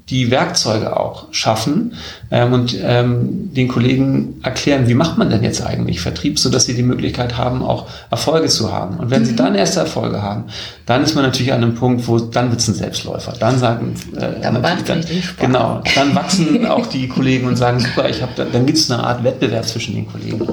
die 0.10 0.32
Werkzeuge 0.32 1.00
auch 1.00 1.28
schaffen 1.32 1.94
ähm, 2.32 2.54
und 2.54 2.76
ähm, 2.82 3.54
den 3.54 3.68
Kollegen 3.68 4.40
erklären, 4.42 4.88
wie 4.88 4.96
macht 4.96 5.18
man 5.18 5.30
denn 5.30 5.44
jetzt 5.44 5.64
eigentlich 5.64 6.02
Vertrieb, 6.02 6.40
so 6.40 6.50
dass 6.50 6.66
sie 6.66 6.74
die 6.74 6.84
Möglichkeit 6.84 7.38
haben, 7.38 7.62
auch 7.62 7.88
Erfolge 8.10 8.48
zu 8.48 8.72
haben. 8.72 8.98
Und 8.98 9.12
wenn 9.12 9.22
mhm. 9.22 9.26
sie 9.26 9.36
dann 9.36 9.54
erste 9.54 9.82
Erfolge 9.82 10.22
haben, 10.22 10.46
dann 10.88 11.04
ist 11.04 11.14
man 11.14 11.24
natürlich 11.24 11.54
an 11.54 11.64
einem 11.64 11.76
Punkt, 11.76 12.08
wo 12.08 12.20
dann 12.20 12.50
wird 12.50 12.60
es 12.60 12.68
ein 12.68 12.74
Selbstläufer. 12.74 13.34
Dann 13.40 13.60
sagen, 13.60 13.94
äh, 14.16 14.42
dann, 14.42 14.62
dann 14.62 15.06
genau, 15.40 15.84
dann 15.96 16.16
wachsen 16.16 16.66
auch 16.66 16.88
die 16.88 17.08
Kollegen 17.08 17.48
und 17.48 17.56
sagen, 17.56 17.80
super, 17.80 18.10
ich 18.10 18.22
habe, 18.22 18.32
dann, 18.36 18.52
dann 18.52 18.66
gibt 18.66 18.80
es 18.80 18.90
eine 18.90 19.04
Art 19.04 19.24
Wettbewerb 19.24 19.66
zwischen 19.66 19.94
den 19.94 20.08
Kollegen. 20.08 20.48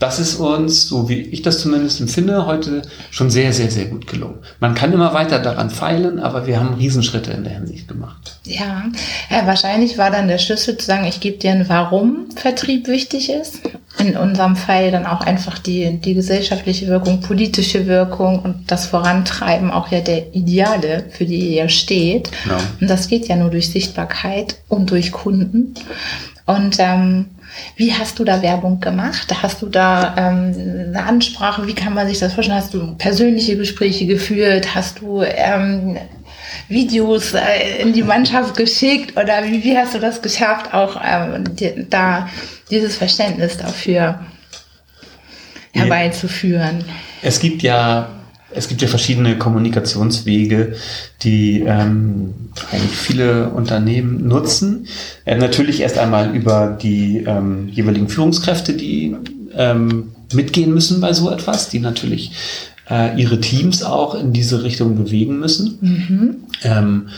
Das 0.00 0.18
ist 0.18 0.36
uns, 0.36 0.88
so 0.88 1.10
wie 1.10 1.20
ich 1.20 1.42
das 1.42 1.60
zumindest 1.60 2.00
empfinde, 2.00 2.46
heute 2.46 2.80
schon 3.10 3.30
sehr, 3.30 3.52
sehr, 3.52 3.70
sehr 3.70 3.84
gut 3.84 4.06
gelungen. 4.06 4.38
Man 4.58 4.74
kann 4.74 4.94
immer 4.94 5.12
weiter 5.12 5.38
daran 5.38 5.68
feilen, 5.68 6.18
aber 6.18 6.46
wir 6.46 6.58
haben 6.58 6.72
Riesenschritte 6.72 7.32
in 7.32 7.44
der 7.44 7.52
Hinsicht 7.52 7.86
gemacht. 7.86 8.38
Ja, 8.44 8.84
ja 9.28 9.46
wahrscheinlich 9.46 9.98
war 9.98 10.10
dann 10.10 10.26
der 10.26 10.38
Schlüssel 10.38 10.78
zu 10.78 10.86
sagen, 10.86 11.04
ich 11.04 11.20
gebe 11.20 11.36
dir 11.36 11.50
ein 11.50 11.68
Warum 11.68 12.30
Vertrieb 12.34 12.88
wichtig 12.88 13.30
ist. 13.30 13.60
In 13.98 14.16
unserem 14.16 14.56
Fall 14.56 14.90
dann 14.90 15.04
auch 15.04 15.20
einfach 15.20 15.58
die, 15.58 16.00
die 16.00 16.14
gesellschaftliche 16.14 16.86
Wirkung, 16.86 17.20
politische 17.20 17.86
Wirkung 17.86 18.38
und 18.40 18.70
das 18.70 18.86
Vorantreiben 18.86 19.70
auch 19.70 19.88
ja 19.88 20.00
der 20.00 20.34
Ideale, 20.34 21.04
für 21.10 21.26
die 21.26 21.56
ihr 21.56 21.68
steht. 21.68 22.30
Ja. 22.48 22.56
Und 22.80 22.88
das 22.88 23.08
geht 23.08 23.28
ja 23.28 23.36
nur 23.36 23.50
durch 23.50 23.70
Sichtbarkeit 23.70 24.56
und 24.68 24.90
durch 24.90 25.12
Kunden. 25.12 25.74
Und 26.46 26.76
ähm, 26.78 27.26
wie 27.76 27.92
hast 27.92 28.18
du 28.18 28.24
da 28.24 28.42
Werbung 28.42 28.80
gemacht? 28.80 29.34
Hast 29.42 29.62
du 29.62 29.66
da 29.66 30.14
ähm, 30.16 30.54
eine 30.88 31.04
Ansprache? 31.04 31.66
Wie 31.66 31.74
kann 31.74 31.94
man 31.94 32.06
sich 32.06 32.18
das 32.18 32.34
vorstellen? 32.34 32.58
Hast 32.58 32.74
du 32.74 32.94
persönliche 32.96 33.56
Gespräche 33.56 34.06
geführt? 34.06 34.74
Hast 34.74 35.00
du 35.00 35.22
ähm, 35.22 35.98
Videos 36.68 37.34
äh, 37.34 37.80
in 37.80 37.92
die 37.92 38.02
Mannschaft 38.02 38.56
geschickt? 38.56 39.16
Oder 39.16 39.44
wie, 39.44 39.64
wie 39.64 39.76
hast 39.76 39.94
du 39.94 39.98
das 39.98 40.22
geschafft, 40.22 40.72
auch 40.72 41.00
ähm, 41.04 41.44
die, 41.56 41.86
da 41.88 42.28
dieses 42.70 42.96
Verständnis 42.96 43.56
dafür 43.56 44.20
herbeizuführen? 45.72 46.84
Es 47.22 47.40
gibt 47.40 47.62
ja 47.62 48.08
es 48.52 48.68
gibt 48.68 48.82
ja 48.82 48.88
verschiedene 48.88 49.38
Kommunikationswege, 49.38 50.74
die 51.22 51.60
ähm, 51.60 52.34
eigentlich 52.70 52.96
viele 52.96 53.50
Unternehmen 53.50 54.26
nutzen. 54.26 54.86
Äh, 55.24 55.36
natürlich 55.36 55.80
erst 55.80 55.98
einmal 55.98 56.34
über 56.34 56.78
die 56.80 57.24
ähm, 57.26 57.68
jeweiligen 57.68 58.08
Führungskräfte, 58.08 58.72
die 58.72 59.16
ähm, 59.54 60.12
mitgehen 60.32 60.72
müssen 60.72 61.00
bei 61.00 61.12
so 61.12 61.30
etwas, 61.30 61.68
die 61.68 61.80
natürlich 61.80 62.32
äh, 62.88 63.20
ihre 63.20 63.40
Teams 63.40 63.82
auch 63.82 64.14
in 64.14 64.32
diese 64.32 64.62
Richtung 64.62 64.96
bewegen 64.96 65.38
müssen. 65.38 65.78
Mhm. 65.80 66.36
Ähm, 66.62 67.08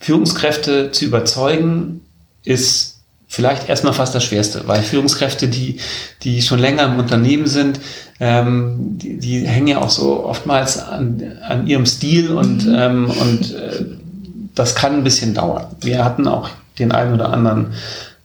Führungskräfte 0.00 0.90
zu 0.90 1.04
überzeugen 1.04 2.00
ist 2.44 2.95
vielleicht 3.28 3.68
erstmal 3.68 3.92
fast 3.92 4.14
das 4.14 4.24
Schwerste, 4.24 4.62
weil 4.66 4.82
Führungskräfte, 4.82 5.48
die, 5.48 5.78
die 6.22 6.42
schon 6.42 6.58
länger 6.58 6.84
im 6.84 6.98
Unternehmen 6.98 7.46
sind, 7.46 7.80
ähm, 8.20 8.98
die, 8.98 9.18
die 9.18 9.46
hängen 9.46 9.66
ja 9.66 9.82
auch 9.82 9.90
so 9.90 10.24
oftmals 10.24 10.78
an, 10.78 11.22
an 11.46 11.66
ihrem 11.66 11.86
Stil 11.86 12.32
und, 12.32 12.66
mhm. 12.66 12.74
ähm, 12.76 13.10
und 13.10 13.54
äh, 13.54 13.84
das 14.54 14.74
kann 14.74 14.94
ein 14.94 15.04
bisschen 15.04 15.34
dauern. 15.34 15.66
Wir 15.80 16.04
hatten 16.04 16.26
auch 16.26 16.48
den 16.78 16.92
einen 16.92 17.14
oder 17.14 17.32
anderen 17.32 17.74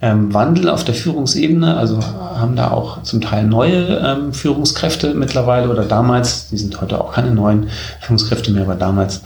ähm, 0.01 0.33
Wandel 0.33 0.69
auf 0.69 0.83
der 0.83 0.95
Führungsebene, 0.95 1.77
also 1.77 2.01
haben 2.01 2.55
da 2.55 2.71
auch 2.71 3.03
zum 3.03 3.21
Teil 3.21 3.45
neue 3.45 3.97
ähm, 3.97 4.33
Führungskräfte 4.33 5.13
mittlerweile 5.13 5.69
oder 5.69 5.83
damals, 5.83 6.49
die 6.49 6.57
sind 6.57 6.81
heute 6.81 6.99
auch 6.99 7.13
keine 7.13 7.31
neuen 7.31 7.69
Führungskräfte 8.01 8.51
mehr, 8.51 8.63
aber 8.63 8.75
damals 8.75 9.21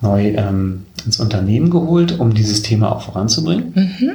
neu 0.00 0.34
ähm, 0.36 0.86
ins 1.04 1.18
Unternehmen 1.18 1.70
geholt, 1.70 2.18
um 2.18 2.34
dieses 2.34 2.62
Thema 2.62 2.92
auch 2.92 3.02
voranzubringen. 3.02 3.72
Mhm. 3.74 4.10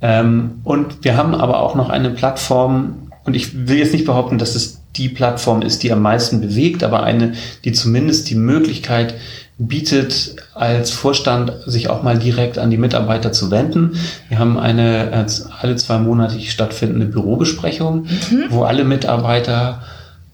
Ähm, 0.00 0.60
und 0.64 1.04
wir 1.04 1.16
haben 1.16 1.34
aber 1.34 1.60
auch 1.60 1.74
noch 1.74 1.88
eine 1.88 2.10
Plattform, 2.10 3.10
und 3.24 3.34
ich 3.34 3.68
will 3.68 3.78
jetzt 3.78 3.92
nicht 3.92 4.06
behaupten, 4.06 4.38
dass 4.38 4.54
es 4.54 4.80
die 4.96 5.08
Plattform 5.08 5.62
ist, 5.62 5.82
die 5.82 5.92
am 5.92 6.02
meisten 6.02 6.40
bewegt, 6.40 6.82
aber 6.82 7.02
eine, 7.02 7.34
die 7.64 7.72
zumindest 7.72 8.30
die 8.30 8.34
Möglichkeit 8.34 9.14
bietet, 9.58 10.36
als 10.54 10.92
Vorstand 10.92 11.52
sich 11.66 11.90
auch 11.90 12.02
mal 12.02 12.18
direkt 12.18 12.58
an 12.58 12.70
die 12.70 12.78
Mitarbeiter 12.78 13.32
zu 13.32 13.50
wenden. 13.50 13.98
Wir 14.28 14.38
haben 14.38 14.56
eine 14.56 15.26
alle 15.60 15.76
zwei 15.76 15.98
Monate 15.98 16.40
stattfindende 16.40 17.06
Bürobesprechung, 17.06 18.04
mhm. 18.04 18.44
wo 18.50 18.62
alle 18.62 18.84
Mitarbeiter 18.84 19.82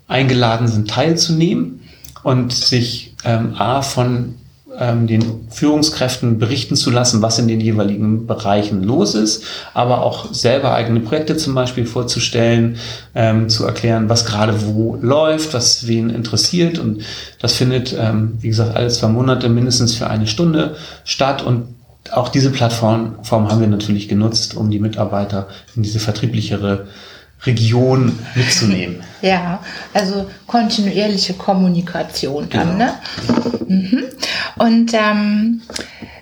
eingeladen 0.07 0.69
sind, 0.69 0.91
teilzunehmen 0.91 1.81
und 2.23 2.53
sich 2.53 3.15
ähm, 3.25 3.55
A 3.57 3.81
von 3.81 4.35
ähm, 4.79 5.07
den 5.07 5.49
Führungskräften 5.51 6.39
berichten 6.39 6.77
zu 6.77 6.91
lassen, 6.91 7.23
was 7.23 7.39
in 7.39 7.49
den 7.49 7.61
jeweiligen 7.61 8.27
Bereichen 8.27 8.83
los 8.83 9.15
ist, 9.15 9.45
aber 9.73 10.03
auch 10.03 10.33
selber 10.33 10.75
eigene 10.75 11.01
Projekte 11.01 11.37
zum 11.37 11.55
Beispiel 11.55 11.87
vorzustellen, 11.87 12.77
ähm, 13.15 13.49
zu 13.49 13.65
erklären, 13.65 14.09
was 14.09 14.25
gerade 14.25 14.55
wo 14.67 14.97
läuft, 15.01 15.55
was 15.55 15.87
wen 15.87 16.11
interessiert. 16.11 16.79
Und 16.79 17.03
das 17.41 17.55
findet, 17.55 17.95
ähm, 17.99 18.39
wie 18.41 18.49
gesagt, 18.49 18.77
alle 18.77 18.89
zwei 18.89 19.09
Monate 19.09 19.49
mindestens 19.49 19.95
für 19.95 20.09
eine 20.09 20.27
Stunde 20.27 20.77
statt. 21.05 21.43
Und 21.43 21.69
auch 22.13 22.29
diese 22.29 22.51
Plattform 22.51 23.17
haben 23.31 23.61
wir 23.61 23.69
natürlich 23.69 24.09
genutzt, 24.09 24.57
um 24.57 24.71
die 24.71 24.81
Mitarbeiter 24.81 25.49
in 25.77 25.83
diese 25.83 26.01
vertrieblichere 26.01 26.87
Region 27.47 28.19
mitzunehmen. 28.35 29.03
Ja, 29.23 29.61
also 29.93 30.31
kontinuierliche 30.47 31.35
Kommunikation 31.35 32.49
dann, 32.51 32.79
Genau. 32.79 32.85
ne? 32.85 32.95
Mhm. 33.69 34.05
Und 34.57 34.93
ähm, 34.95 35.63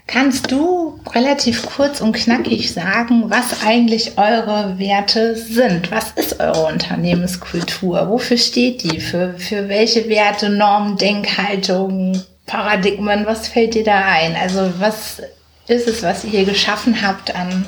kannst 0.07 0.51
du 0.53 1.01
relativ 1.15 1.67
kurz 1.67 2.01
und 2.01 2.13
knackig 2.13 2.73
sagen, 2.73 3.25
was 3.29 3.65
eigentlich 3.65 4.19
eure 4.19 4.79
Werte 4.79 5.37
sind? 5.37 5.91
Was 5.91 6.13
ist 6.13 6.39
eure 6.41 6.67
Unternehmenskultur? 6.73 8.09
Wofür 8.09 8.37
steht 8.39 8.83
die? 8.85 9.01
Für, 9.01 9.35
für 9.39 9.69
welche 9.69 10.09
Werte, 10.09 10.49
Normen, 10.51 10.97
Denkhaltungen, 10.97 12.23
Paradigmen? 12.47 13.27
Was 13.27 13.49
fällt 13.49 13.75
dir 13.75 13.85
da 13.85 14.01
ein? 14.05 14.37
Also 14.37 14.73
was 14.79 15.21
ist 15.67 15.89
es, 15.89 16.03
was 16.03 16.25
ihr 16.25 16.45
geschaffen 16.45 17.03
habt 17.03 17.35
an 17.35 17.67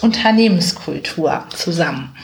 Unternehmenskultur 0.00 1.44
zusammen? 1.54 2.14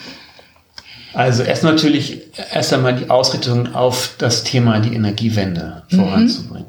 Also 1.14 1.42
erst 1.42 1.62
natürlich 1.62 2.22
erst 2.52 2.72
einmal 2.72 2.94
die 2.96 3.10
Ausrichtung 3.10 3.74
auf 3.74 4.14
das 4.18 4.44
Thema 4.44 4.80
die 4.80 4.94
Energiewende 4.94 5.82
voranzubringen. 5.90 6.66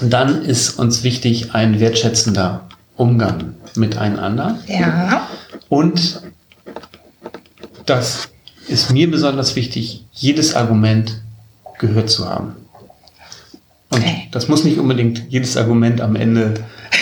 Und 0.00 0.10
dann 0.10 0.42
ist 0.44 0.78
uns 0.78 1.04
wichtig 1.04 1.54
ein 1.54 1.78
wertschätzender 1.78 2.68
Umgang 2.96 3.54
miteinander. 3.76 4.58
Ja. 4.66 5.28
Und 5.68 6.20
das 7.86 8.28
ist 8.68 8.90
mir 8.90 9.10
besonders 9.10 9.54
wichtig, 9.56 10.04
jedes 10.12 10.54
Argument 10.54 11.20
gehört 11.78 12.10
zu 12.10 12.28
haben. 12.28 12.56
Und 13.90 13.98
Okay. 13.98 14.28
das 14.30 14.48
muss 14.48 14.64
nicht 14.64 14.78
unbedingt 14.78 15.24
jedes 15.28 15.56
Argument 15.56 16.00
am 16.00 16.16
Ende 16.16 16.54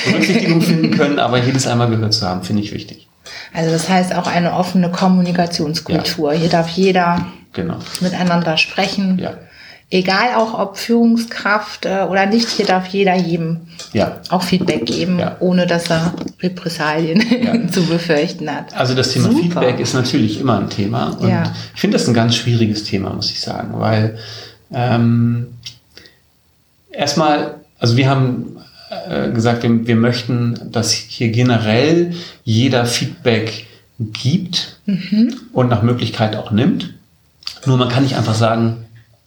Berücksichtigung 0.06 0.60
finden 0.62 0.90
können, 0.90 1.18
aber 1.18 1.38
jedes 1.38 1.66
einmal 1.66 1.88
gehört 1.88 2.12
zu 2.14 2.26
haben, 2.26 2.42
finde 2.42 2.62
ich 2.62 2.72
wichtig. 2.72 3.06
Also 3.52 3.70
das 3.70 3.88
heißt 3.88 4.14
auch 4.14 4.26
eine 4.26 4.52
offene 4.54 4.90
Kommunikationskultur. 4.90 6.32
Hier 6.32 6.48
darf 6.48 6.68
jeder 6.68 7.26
Genau. 7.52 7.76
miteinander 8.00 8.56
sprechen. 8.56 9.18
Ja. 9.18 9.34
Egal 9.92 10.36
auch 10.36 10.56
ob 10.56 10.76
Führungskraft 10.78 11.84
äh, 11.84 12.06
oder 12.08 12.26
nicht, 12.26 12.48
hier 12.48 12.64
darf 12.64 12.86
jeder 12.86 13.16
jedem 13.16 13.62
Ja. 13.92 14.18
auch 14.28 14.44
Feedback 14.44 14.86
geben, 14.86 15.18
Ja. 15.18 15.36
ohne 15.40 15.66
dass 15.66 15.90
er 15.90 16.14
Repressalien 16.40 17.20
Ja. 17.42 17.68
zu 17.72 17.84
befürchten 17.86 18.48
hat. 18.54 18.72
Also 18.76 18.94
das 18.94 19.10
Thema 19.10 19.32
Super. 19.32 19.40
Feedback 19.42 19.80
ist 19.80 19.94
natürlich 19.94 20.38
immer 20.40 20.60
ein 20.60 20.70
Thema. 20.70 21.16
Und 21.18 21.28
Ja. 21.28 21.42
ich 21.74 21.80
finde 21.80 21.96
das 21.98 22.06
ein 22.06 22.14
ganz 22.14 22.36
schwieriges 22.36 22.84
Thema, 22.84 23.10
muss 23.12 23.30
ich 23.32 23.40
sagen, 23.40 23.70
weil 23.80 24.16
ähm, 24.72 25.48
erstmal, 26.92 27.56
also 27.80 27.96
wir 27.96 28.08
haben 28.08 28.58
gesagt, 29.32 29.62
wir, 29.62 29.86
wir 29.86 29.96
möchten, 29.96 30.58
dass 30.72 30.92
hier 30.92 31.28
generell 31.28 32.12
jeder 32.44 32.86
Feedback 32.86 33.66
gibt 33.98 34.78
Mhm. 34.86 35.34
und 35.52 35.68
nach 35.68 35.82
Möglichkeit 35.82 36.34
auch 36.34 36.50
nimmt. 36.50 36.94
Nur 37.66 37.76
man 37.76 37.88
kann 37.90 38.02
nicht 38.02 38.16
einfach 38.16 38.34
sagen, 38.34 38.78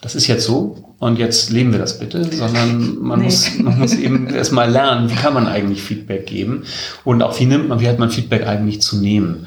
das 0.01 0.15
ist 0.15 0.27
jetzt 0.27 0.45
so 0.45 0.83
und 0.99 1.19
jetzt 1.19 1.51
leben 1.51 1.71
wir 1.71 1.79
das 1.79 1.99
bitte, 1.99 2.25
sondern 2.33 2.97
man, 2.99 3.19
Nee. 3.19 3.25
muss, 3.25 3.57
man 3.59 3.79
muss 3.79 3.93
eben 3.93 4.27
erstmal 4.33 4.69
lernen, 4.69 5.09
wie 5.09 5.15
kann 5.15 5.33
man 5.33 5.47
eigentlich 5.47 5.81
Feedback 5.83 6.25
geben 6.25 6.63
und 7.05 7.21
auch 7.21 7.39
wie 7.39 7.45
nimmt 7.45 7.69
man, 7.69 7.79
wie 7.79 7.87
hat 7.87 7.99
man 7.99 8.09
Feedback 8.09 8.45
eigentlich 8.47 8.81
zu 8.81 8.97
nehmen. 8.97 9.45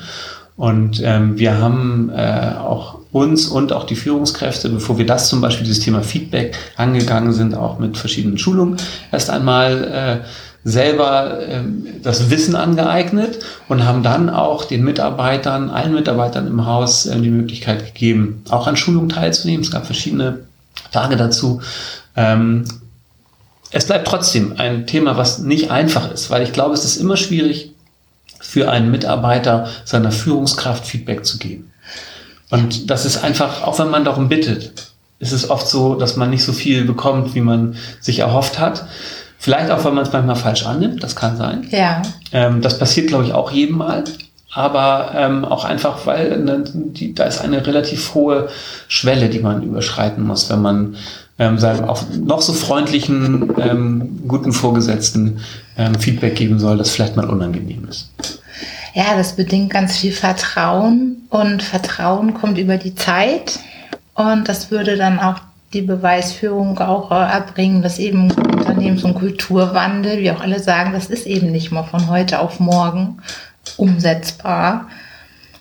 Und 0.56 1.02
ähm, 1.04 1.36
wir 1.38 1.58
haben 1.58 2.10
äh, 2.14 2.52
auch 2.58 3.00
uns 3.16 3.48
und 3.48 3.72
auch 3.72 3.84
die 3.84 3.96
Führungskräfte, 3.96 4.68
bevor 4.68 4.98
wir 4.98 5.06
das 5.06 5.28
zum 5.28 5.40
Beispiel, 5.40 5.66
dieses 5.66 5.82
Thema 5.82 6.02
Feedback 6.02 6.56
angegangen 6.76 7.32
sind, 7.32 7.54
auch 7.54 7.78
mit 7.78 7.96
verschiedenen 7.96 8.36
Schulungen, 8.36 8.76
erst 9.10 9.30
einmal 9.30 10.22
äh, 10.22 10.26
selber 10.68 11.38
ähm, 11.48 11.86
das 12.02 12.28
Wissen 12.28 12.56
angeeignet 12.56 13.38
und 13.68 13.84
haben 13.84 14.02
dann 14.02 14.28
auch 14.28 14.64
den 14.64 14.84
Mitarbeitern, 14.84 15.70
allen 15.70 15.94
Mitarbeitern 15.94 16.46
im 16.46 16.66
Haus 16.66 17.06
äh, 17.06 17.18
die 17.18 17.30
Möglichkeit 17.30 17.86
gegeben, 17.86 18.42
auch 18.50 18.66
an 18.66 18.76
Schulungen 18.76 19.08
teilzunehmen. 19.08 19.62
Es 19.62 19.70
gab 19.70 19.86
verschiedene 19.86 20.40
Tage 20.92 21.16
dazu. 21.16 21.62
Ähm, 22.16 22.64
es 23.70 23.86
bleibt 23.86 24.06
trotzdem 24.06 24.54
ein 24.58 24.86
Thema, 24.86 25.16
was 25.16 25.38
nicht 25.38 25.70
einfach 25.70 26.12
ist, 26.12 26.30
weil 26.30 26.42
ich 26.42 26.52
glaube, 26.52 26.74
es 26.74 26.84
ist 26.84 26.96
immer 26.96 27.16
schwierig 27.16 27.72
für 28.40 28.70
einen 28.70 28.90
Mitarbeiter 28.90 29.68
seiner 29.84 30.12
Führungskraft 30.12 30.84
Feedback 30.84 31.24
zu 31.24 31.38
geben. 31.38 31.72
Und 32.50 32.90
das 32.90 33.04
ist 33.04 33.18
einfach, 33.18 33.62
auch 33.62 33.78
wenn 33.78 33.90
man 33.90 34.04
darum 34.04 34.28
bittet, 34.28 34.92
ist 35.18 35.32
es 35.32 35.50
oft 35.50 35.66
so, 35.68 35.94
dass 35.94 36.16
man 36.16 36.30
nicht 36.30 36.44
so 36.44 36.52
viel 36.52 36.84
bekommt, 36.84 37.34
wie 37.34 37.40
man 37.40 37.76
sich 38.00 38.20
erhofft 38.20 38.58
hat. 38.58 38.86
Vielleicht 39.38 39.70
auch, 39.70 39.84
weil 39.84 39.92
man 39.92 40.04
es 40.04 40.12
manchmal 40.12 40.36
falsch 40.36 40.66
annimmt, 40.66 41.02
das 41.02 41.16
kann 41.16 41.36
sein. 41.36 41.66
Ja, 41.70 42.02
Ähm, 42.32 42.62
das 42.62 42.78
passiert, 42.78 43.08
glaube 43.08 43.24
ich, 43.24 43.32
auch 43.32 43.50
jedem 43.50 43.78
Mal. 43.78 44.04
Aber 44.52 45.12
ähm, 45.14 45.44
auch 45.44 45.64
einfach, 45.64 46.06
weil 46.06 46.38
ne, 46.38 46.64
die, 46.72 47.14
da 47.14 47.24
ist 47.24 47.42
eine 47.42 47.66
relativ 47.66 48.14
hohe 48.14 48.48
Schwelle, 48.88 49.28
die 49.28 49.40
man 49.40 49.62
überschreiten 49.62 50.24
muss, 50.24 50.48
wenn 50.48 50.62
man 50.62 50.96
ähm, 51.38 51.58
seinem 51.58 51.84
auch 51.84 52.02
noch 52.18 52.40
so 52.40 52.54
freundlichen, 52.54 53.54
ähm, 53.58 54.20
guten 54.26 54.52
Vorgesetzten 54.52 55.40
ähm, 55.76 55.96
Feedback 55.96 56.36
geben 56.36 56.58
soll, 56.58 56.78
das 56.78 56.90
vielleicht 56.90 57.16
mal 57.16 57.28
unangenehm 57.28 57.86
ist. 57.88 58.08
Ja, 58.96 59.14
das 59.14 59.36
bedingt 59.36 59.70
ganz 59.70 59.98
viel 59.98 60.10
Vertrauen 60.10 61.26
und 61.28 61.62
Vertrauen 61.62 62.32
kommt 62.32 62.56
über 62.56 62.78
die 62.78 62.94
Zeit 62.94 63.58
und 64.14 64.48
das 64.48 64.70
würde 64.70 64.96
dann 64.96 65.20
auch 65.20 65.38
die 65.74 65.82
Beweisführung 65.82 66.78
auch 66.78 67.10
äh, 67.10 67.14
erbringen, 67.14 67.82
dass 67.82 67.98
eben 67.98 68.30
Unternehmens- 68.30 69.04
und 69.04 69.16
Kulturwandel, 69.16 70.20
wie 70.20 70.30
auch 70.30 70.40
alle 70.40 70.60
sagen, 70.60 70.94
das 70.94 71.08
ist 71.08 71.26
eben 71.26 71.52
nicht 71.52 71.70
mal 71.70 71.82
von 71.82 72.08
heute 72.08 72.38
auf 72.38 72.58
morgen 72.58 73.18
umsetzbar, 73.76 74.88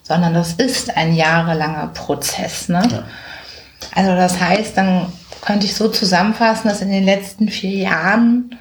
sondern 0.02 0.34
das 0.34 0.54
ist 0.54 0.96
ein 0.96 1.14
jahrelanger 1.14 1.88
Prozess. 1.88 2.70
Ne? 2.70 2.88
Ja. 2.90 3.04
Also 3.94 4.16
das 4.16 4.40
heißt, 4.40 4.78
dann 4.78 5.08
könnte 5.42 5.66
ich 5.66 5.76
so 5.76 5.90
zusammenfassen, 5.90 6.70
dass 6.70 6.82
in 6.82 6.90
den 6.90 7.04
letzten 7.04 7.50
vier 7.50 7.80
Jahren 7.80 8.56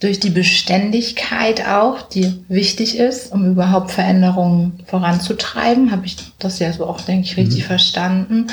durch 0.00 0.20
die 0.20 0.30
Beständigkeit 0.30 1.66
auch, 1.66 2.02
die 2.02 2.44
wichtig 2.48 2.98
ist, 2.98 3.32
um 3.32 3.50
überhaupt 3.50 3.90
Veränderungen 3.90 4.78
voranzutreiben, 4.86 5.90
habe 5.90 6.06
ich 6.06 6.16
das 6.38 6.60
ja 6.60 6.72
so 6.72 6.86
auch, 6.86 7.00
denke 7.00 7.24
ich, 7.26 7.36
richtig 7.36 7.64
verstanden, 7.64 8.46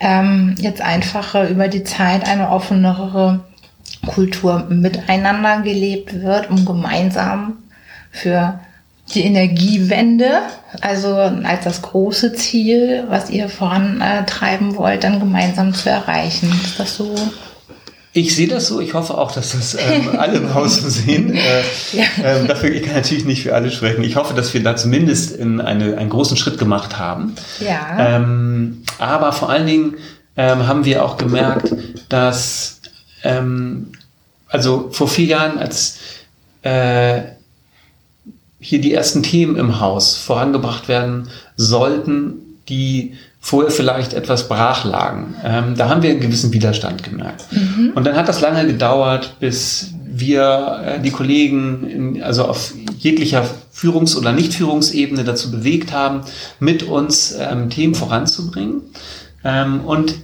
ähm, 0.00 0.54
jetzt 0.58 0.80
einfach 0.80 1.34
äh, 1.34 1.50
über 1.50 1.66
die 1.66 1.82
Zeit 1.82 2.28
eine 2.28 2.50
offenere 2.50 3.40
Kultur 4.06 4.66
miteinander 4.68 5.62
gelebt 5.62 6.22
wird, 6.22 6.50
um 6.50 6.64
gemeinsam 6.64 7.58
für 8.12 8.60
die 9.14 9.24
Energiewende, 9.24 10.42
also 10.80 11.16
als 11.16 11.64
das 11.64 11.82
große 11.82 12.34
Ziel, 12.34 13.04
was 13.08 13.28
ihr 13.30 13.48
vorantreiben 13.48 14.76
wollt, 14.76 15.04
dann 15.04 15.18
gemeinsam 15.18 15.74
zu 15.74 15.90
erreichen. 15.90 16.50
Ist 16.64 16.78
das 16.78 16.96
so? 16.96 17.14
Ich 18.14 18.36
sehe 18.36 18.46
das 18.48 18.66
so, 18.66 18.80
ich 18.80 18.92
hoffe 18.92 19.16
auch, 19.16 19.32
dass 19.32 19.52
das 19.52 19.74
ähm, 19.74 20.10
alle 20.18 20.38
im 20.38 20.52
Haus 20.54 20.82
so 20.82 20.88
sehen. 20.90 21.34
Äh, 21.34 21.62
Ja. 21.92 22.04
ähm, 22.22 22.46
dafür, 22.46 22.70
ich 22.70 22.82
kann 22.82 22.94
natürlich 22.96 23.24
nicht 23.24 23.42
für 23.42 23.54
alle 23.54 23.70
sprechen. 23.70 24.04
Ich 24.04 24.16
hoffe, 24.16 24.34
dass 24.34 24.52
wir 24.52 24.62
da 24.62 24.76
zumindest 24.76 25.32
in 25.32 25.60
eine, 25.60 25.96
einen 25.96 26.10
großen 26.10 26.36
Schritt 26.36 26.58
gemacht 26.58 26.98
haben. 26.98 27.34
Ja. 27.60 28.16
Ähm, 28.16 28.82
aber 28.98 29.32
vor 29.32 29.48
allen 29.48 29.66
Dingen 29.66 29.94
ähm, 30.36 30.66
haben 30.66 30.84
wir 30.84 31.04
auch 31.04 31.16
gemerkt, 31.16 31.74
dass 32.10 32.80
ähm, 33.24 33.92
also 34.48 34.90
vor 34.92 35.08
vier 35.08 35.26
Jahren, 35.26 35.58
als 35.58 35.98
äh, 36.62 37.22
hier 38.60 38.80
die 38.80 38.92
ersten 38.92 39.22
Themen 39.22 39.56
im 39.56 39.80
Haus 39.80 40.16
vorangebracht 40.16 40.86
werden 40.88 41.28
sollten, 41.56 42.34
die 42.68 43.14
vorher 43.44 43.72
vielleicht 43.72 44.14
etwas 44.14 44.48
brach 44.48 44.84
lagen. 44.84 45.34
Ähm, 45.44 45.74
da 45.76 45.88
haben 45.88 46.02
wir 46.02 46.10
einen 46.10 46.20
gewissen 46.20 46.52
Widerstand 46.52 47.02
gemerkt. 47.02 47.44
Und 47.94 48.06
dann 48.06 48.14
hat 48.16 48.28
das 48.28 48.40
lange 48.40 48.64
gedauert, 48.66 49.34
bis 49.40 49.90
wir 50.06 50.80
äh, 50.86 51.00
die 51.00 51.10
Kollegen 51.10 51.86
in, 51.90 52.22
also 52.22 52.44
auf 52.44 52.72
jeglicher 52.98 53.44
Führungs- 53.74 54.16
oder 54.16 54.32
Nichtführungsebene 54.32 55.24
dazu 55.24 55.50
bewegt 55.50 55.92
haben, 55.92 56.20
mit 56.60 56.84
uns 56.84 57.34
ähm, 57.38 57.68
Themen 57.68 57.96
voranzubringen. 57.96 58.82
Ähm, 59.44 59.80
und 59.80 60.14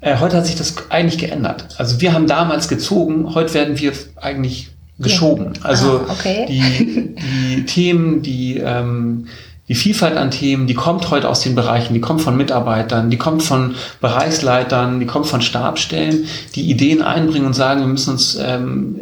äh, 0.00 0.16
heute 0.18 0.36
hat 0.36 0.46
sich 0.46 0.56
das 0.56 0.74
eigentlich 0.90 1.18
geändert. 1.18 1.68
Also 1.78 2.00
wir 2.00 2.12
haben 2.12 2.26
damals 2.26 2.66
gezogen, 2.66 3.32
heute 3.34 3.54
werden 3.54 3.78
wir 3.78 3.92
eigentlich 4.16 4.70
geschoben. 4.98 5.52
Also 5.62 6.04
Ah, 6.08 6.12
okay. 6.12 6.46
die, 6.48 7.14
die 7.14 7.64
Themen, 7.66 8.22
die, 8.22 8.58
ähm, 8.58 9.28
die 9.70 9.76
Vielfalt 9.76 10.16
an 10.16 10.32
Themen, 10.32 10.66
die 10.66 10.74
kommt 10.74 11.10
heute 11.12 11.28
aus 11.28 11.42
den 11.42 11.54
Bereichen, 11.54 11.94
die 11.94 12.00
kommt 12.00 12.22
von 12.22 12.36
Mitarbeitern, 12.36 13.08
die 13.08 13.18
kommt 13.18 13.44
von 13.44 13.76
Bereichsleitern, 14.00 14.98
die 14.98 15.06
kommt 15.06 15.28
von 15.28 15.42
Stabstellen, 15.42 16.26
die 16.56 16.68
Ideen 16.68 17.02
einbringen 17.02 17.46
und 17.46 17.54
sagen, 17.54 17.82
wir 17.82 17.86
müssen 17.86 18.10
uns 18.10 18.36
ähm, 18.44 18.96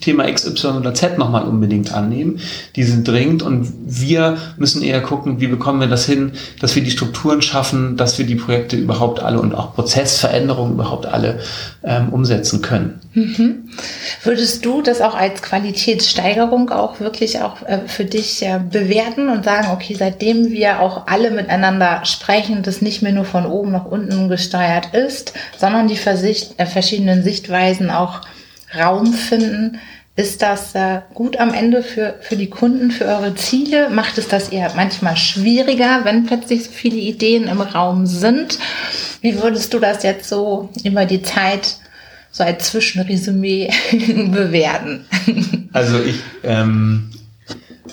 Thema 0.00 0.28
X, 0.28 0.46
Y 0.46 0.76
oder 0.76 0.94
Z 0.94 1.18
nochmal 1.18 1.42
unbedingt 1.42 1.92
annehmen. 1.92 2.38
Die 2.76 2.84
sind 2.84 3.08
dringend 3.08 3.42
und 3.42 3.72
wir 3.84 4.36
müssen 4.58 4.82
eher 4.82 5.00
gucken, 5.00 5.40
wie 5.40 5.48
bekommen 5.48 5.80
wir 5.80 5.88
das 5.88 6.06
hin, 6.06 6.32
dass 6.60 6.76
wir 6.76 6.84
die 6.84 6.90
Strukturen 6.92 7.42
schaffen, 7.42 7.96
dass 7.96 8.16
wir 8.18 8.26
die 8.26 8.36
Projekte 8.36 8.76
überhaupt 8.76 9.20
alle 9.20 9.40
und 9.40 9.54
auch 9.54 9.74
Prozessveränderungen 9.74 10.74
überhaupt 10.74 11.06
alle 11.06 11.40
ähm, 11.82 12.10
umsetzen 12.10 12.62
können. 12.62 13.00
Würdest 14.22 14.64
du 14.64 14.82
das 14.82 15.00
auch 15.00 15.14
als 15.14 15.42
Qualitätssteigerung 15.42 16.70
auch 16.70 17.00
wirklich 17.00 17.40
auch 17.40 17.62
äh, 17.62 17.80
für 17.86 18.04
dich 18.04 18.42
äh, 18.42 18.60
bewerten 18.70 19.30
und 19.30 19.44
sagen, 19.44 19.68
okay, 19.72 19.95
seitdem 19.96 20.50
wir 20.50 20.80
auch 20.80 21.06
alle 21.06 21.30
miteinander 21.30 22.04
sprechen, 22.04 22.62
das 22.62 22.82
nicht 22.82 23.02
mehr 23.02 23.12
nur 23.12 23.24
von 23.24 23.46
oben 23.46 23.72
nach 23.72 23.86
unten 23.86 24.28
gesteuert 24.28 24.94
ist, 24.94 25.32
sondern 25.58 25.88
die 25.88 25.96
Versicht, 25.96 26.54
äh, 26.58 26.66
verschiedenen 26.66 27.22
Sichtweisen 27.22 27.90
auch 27.90 28.22
Raum 28.76 29.12
finden, 29.12 29.78
ist 30.16 30.40
das 30.40 30.74
äh, 30.74 31.02
gut 31.12 31.38
am 31.38 31.52
Ende 31.52 31.82
für, 31.82 32.14
für 32.22 32.36
die 32.36 32.48
Kunden, 32.48 32.90
für 32.90 33.04
eure 33.04 33.34
Ziele? 33.34 33.90
Macht 33.90 34.16
es 34.16 34.28
das 34.28 34.48
eher 34.48 34.72
manchmal 34.74 35.16
schwieriger, 35.16 36.00
wenn 36.04 36.24
plötzlich 36.24 36.64
so 36.64 36.70
viele 36.70 36.96
Ideen 36.96 37.48
im 37.48 37.60
Raum 37.60 38.06
sind? 38.06 38.58
Wie 39.20 39.42
würdest 39.42 39.74
du 39.74 39.78
das 39.78 40.02
jetzt 40.02 40.28
so 40.28 40.70
über 40.84 41.04
die 41.04 41.22
Zeit 41.22 41.76
so 42.30 42.44
als 42.44 42.70
Zwischenresümee 42.70 43.70
bewerten? 43.92 45.04
Also 45.74 46.02
ich, 46.02 46.16
ähm, 46.44 47.10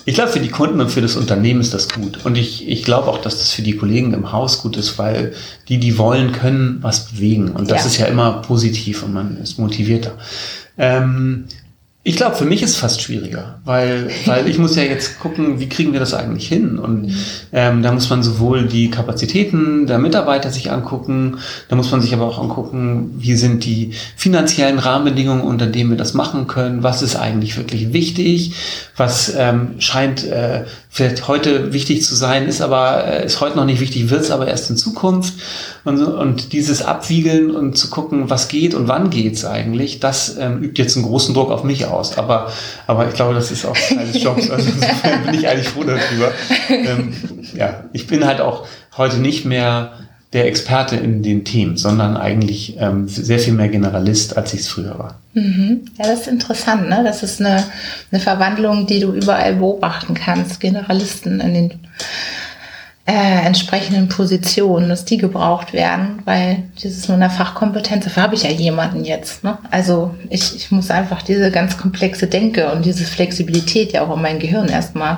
ich 0.05 0.15
glaube, 0.15 0.31
für 0.31 0.39
die 0.39 0.49
Kunden 0.49 0.81
und 0.81 0.89
für 0.89 1.01
das 1.01 1.15
Unternehmen 1.15 1.61
ist 1.61 1.73
das 1.73 1.89
gut. 1.89 2.25
Und 2.25 2.37
ich, 2.37 2.67
ich 2.67 2.83
glaube 2.83 3.07
auch, 3.07 3.19
dass 3.19 3.37
das 3.37 3.51
für 3.51 3.61
die 3.61 3.77
Kollegen 3.77 4.13
im 4.13 4.31
Haus 4.31 4.61
gut 4.61 4.75
ist, 4.75 4.97
weil 4.97 5.33
die, 5.69 5.77
die 5.77 5.97
wollen, 5.97 6.31
können 6.33 6.79
was 6.81 7.05
bewegen. 7.05 7.51
Und 7.51 7.71
das 7.71 7.81
ja. 7.81 7.87
ist 7.87 7.97
ja 7.97 8.05
immer 8.07 8.41
positiv 8.41 9.03
und 9.03 9.13
man 9.13 9.37
ist 9.37 9.59
motivierter. 9.59 10.17
Ähm, 10.77 11.45
ich 12.05 12.17
glaube, 12.17 12.35
für 12.35 12.43
mich 12.43 12.61
ist 12.61 12.71
es 12.71 12.75
fast 12.75 13.01
schwieriger, 13.01 13.59
weil, 13.63 14.09
weil 14.25 14.49
ich 14.49 14.57
muss 14.57 14.75
ja 14.75 14.83
jetzt 14.83 15.21
gucken, 15.21 15.61
wie 15.61 15.69
kriegen 15.69 15.93
wir 15.93 16.01
das 16.01 16.13
eigentlich 16.13 16.49
hin? 16.49 16.77
Und 16.77 17.13
ähm, 17.53 17.81
da 17.81 17.93
muss 17.93 18.09
man 18.09 18.21
sowohl 18.21 18.67
die 18.67 18.89
Kapazitäten 18.89 19.87
der 19.87 19.99
Mitarbeiter 19.99 20.51
sich 20.51 20.69
angucken, 20.69 21.37
da 21.69 21.77
muss 21.77 21.91
man 21.91 22.01
sich 22.01 22.13
aber 22.13 22.25
auch 22.25 22.41
angucken, 22.41 23.11
wie 23.19 23.35
sind 23.35 23.63
die 23.63 23.93
finanziellen 24.17 24.79
Rahmenbedingungen, 24.79 25.43
unter 25.43 25.65
denen 25.65 25.91
wir 25.91 25.97
das 25.97 26.13
machen 26.13 26.47
können, 26.47 26.83
was 26.83 27.01
ist 27.01 27.15
eigentlich 27.15 27.55
wirklich 27.55 27.93
wichtig, 27.93 28.53
was 28.97 29.33
ähm, 29.37 29.75
scheint 29.79 30.25
äh, 30.25 30.65
vielleicht 30.93 31.27
heute 31.27 31.73
wichtig 31.73 32.03
zu 32.03 32.13
sein, 32.13 32.47
ist 32.47 32.61
aber 32.61 33.07
äh, 33.07 33.25
ist 33.25 33.41
heute 33.41 33.57
noch 33.57 33.65
nicht 33.65 33.79
wichtig, 33.79 34.11
wird 34.11 34.21
es 34.21 34.29
aber 34.29 34.47
erst 34.47 34.69
in 34.69 34.77
Zukunft. 34.77 35.33
Und, 35.83 35.99
und 36.03 36.53
dieses 36.53 36.83
Abwiegeln 36.83 37.49
und 37.49 37.75
zu 37.75 37.89
gucken, 37.89 38.29
was 38.29 38.47
geht 38.47 38.75
und 38.75 38.87
wann 38.87 39.09
geht's 39.09 39.43
eigentlich, 39.43 39.99
das 39.99 40.37
ähm, 40.37 40.61
übt 40.61 40.79
jetzt 40.79 40.95
einen 40.95 41.05
großen 41.05 41.33
Druck 41.33 41.49
auf 41.49 41.63
mich 41.63 41.87
aus. 41.87 42.19
Aber, 42.19 42.51
aber 42.85 43.07
ich 43.07 43.15
glaube, 43.15 43.33
das 43.33 43.49
ist 43.49 43.65
auch 43.65 43.75
Teil 43.75 44.05
des 44.05 44.21
Jobs. 44.21 44.51
Also 44.51 44.69
insofern 44.69 45.25
bin 45.25 45.33
ich 45.33 45.47
eigentlich 45.47 45.67
froh 45.67 45.83
darüber. 45.83 46.31
Ähm, 46.69 47.13
ja, 47.55 47.85
ich 47.91 48.05
bin 48.05 48.25
halt 48.27 48.39
auch 48.39 48.67
heute 48.95 49.17
nicht 49.17 49.45
mehr 49.45 49.93
der 50.33 50.47
Experte 50.47 50.95
in 50.95 51.21
den 51.21 51.45
Themen, 51.45 51.77
sondern 51.77 52.17
eigentlich 52.17 52.75
ähm, 52.79 53.07
sehr 53.07 53.39
viel 53.39 53.53
mehr 53.53 53.69
Generalist, 53.69 54.35
als 54.35 54.53
ich 54.53 54.61
es 54.61 54.67
früher 54.67 54.97
war. 54.97 55.19
Mhm. 55.33 55.85
Ja, 55.97 56.07
das 56.07 56.21
ist 56.21 56.27
interessant, 56.27 56.89
ne? 56.89 57.01
Das 57.03 57.21
ist 57.21 57.39
eine, 57.39 57.63
eine 58.11 58.19
Verwandlung, 58.19 58.87
die 58.87 58.99
du 58.99 59.13
überall 59.13 59.55
beobachten 59.55 60.15
kannst. 60.15 60.59
Generalisten 60.59 61.39
in 61.39 61.53
den 61.53 61.73
äh, 63.05 63.45
entsprechenden 63.45 64.07
Positionen, 64.07 64.89
dass 64.89 65.05
die 65.05 65.17
gebraucht 65.17 65.73
werden, 65.73 66.19
weil 66.25 66.63
dieses 66.81 67.07
nur 67.09 67.17
eine 67.17 67.29
Fachkompetenz, 67.29 68.05
dafür 68.05 68.23
habe 68.23 68.35
ich 68.35 68.43
ja 68.43 68.49
jemanden 68.49 69.03
jetzt. 69.03 69.43
Ne? 69.43 69.57
Also 69.71 70.15
ich, 70.29 70.55
ich 70.55 70.71
muss 70.71 70.89
einfach 70.89 71.21
diese 71.21 71.51
ganz 71.51 71.77
komplexe 71.77 72.27
Denke 72.27 72.71
und 72.71 72.85
diese 72.85 73.03
Flexibilität 73.03 73.91
ja 73.91 74.01
auch 74.03 74.15
in 74.15 74.21
mein 74.21 74.39
Gehirn 74.39 74.69
erstmal 74.69 75.17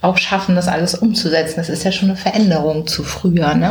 auch 0.00 0.18
schaffen, 0.18 0.56
das 0.56 0.68
alles 0.68 0.94
umzusetzen. 0.94 1.54
Das 1.56 1.68
ist 1.68 1.84
ja 1.84 1.92
schon 1.92 2.08
eine 2.08 2.18
Veränderung 2.18 2.86
zu 2.86 3.04
früher, 3.04 3.54
ne? 3.54 3.70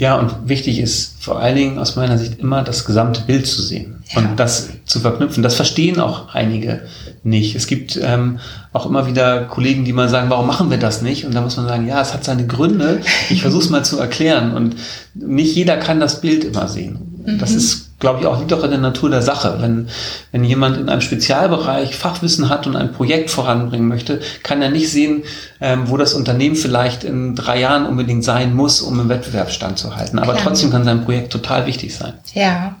Ja, 0.00 0.16
und 0.18 0.48
wichtig 0.48 0.78
ist 0.78 1.22
vor 1.22 1.40
allen 1.40 1.56
Dingen 1.56 1.78
aus 1.78 1.94
meiner 1.94 2.16
Sicht 2.16 2.38
immer 2.38 2.62
das 2.62 2.86
gesamte 2.86 3.20
Bild 3.20 3.46
zu 3.46 3.60
sehen 3.60 4.02
ja. 4.08 4.18
und 4.18 4.40
das 4.40 4.70
zu 4.86 4.98
verknüpfen. 4.98 5.42
Das 5.42 5.56
verstehen 5.56 6.00
auch 6.00 6.34
einige 6.34 6.80
nicht. 7.22 7.54
Es 7.54 7.66
gibt 7.66 8.00
ähm, 8.02 8.38
auch 8.72 8.86
immer 8.86 9.06
wieder 9.06 9.44
Kollegen, 9.44 9.84
die 9.84 9.92
mal 9.92 10.08
sagen, 10.08 10.30
warum 10.30 10.46
machen 10.46 10.70
wir 10.70 10.78
das 10.78 11.02
nicht? 11.02 11.26
Und 11.26 11.34
da 11.34 11.42
muss 11.42 11.58
man 11.58 11.68
sagen, 11.68 11.86
ja, 11.86 12.00
es 12.00 12.14
hat 12.14 12.24
seine 12.24 12.46
Gründe. 12.46 13.02
Ich 13.28 13.42
versuche 13.42 13.62
es 13.62 13.68
mal 13.68 13.84
zu 13.84 13.98
erklären. 13.98 14.54
Und 14.54 14.76
nicht 15.12 15.54
jeder 15.54 15.76
kann 15.76 16.00
das 16.00 16.22
Bild 16.22 16.44
immer 16.44 16.66
sehen. 16.66 17.22
Mhm. 17.26 17.38
Das 17.38 17.50
ist 17.50 17.89
glaube 18.00 18.20
ich, 18.20 18.26
auch 18.26 18.38
liegt 18.38 18.50
doch 18.50 18.64
in 18.64 18.70
der 18.70 18.80
Natur 18.80 19.10
der 19.10 19.22
Sache. 19.22 19.58
Wenn, 19.60 19.88
wenn 20.32 20.42
jemand 20.42 20.78
in 20.78 20.88
einem 20.88 21.02
Spezialbereich 21.02 21.94
Fachwissen 21.96 22.48
hat 22.48 22.66
und 22.66 22.74
ein 22.74 22.92
Projekt 22.92 23.30
voranbringen 23.30 23.86
möchte, 23.86 24.20
kann 24.42 24.60
er 24.62 24.70
nicht 24.70 24.90
sehen, 24.90 25.22
ähm, 25.60 25.88
wo 25.88 25.96
das 25.96 26.14
Unternehmen 26.14 26.56
vielleicht 26.56 27.04
in 27.04 27.36
drei 27.36 27.60
Jahren 27.60 27.86
unbedingt 27.86 28.24
sein 28.24 28.54
muss, 28.54 28.80
um 28.80 28.98
im 28.98 29.08
Wettbewerb 29.08 29.52
standzuhalten. 29.52 30.18
Aber 30.18 30.32
Klar. 30.32 30.46
trotzdem 30.46 30.70
kann 30.70 30.84
sein 30.84 31.04
Projekt 31.04 31.32
total 31.32 31.66
wichtig 31.66 31.94
sein. 31.94 32.14
Ja. 32.34 32.76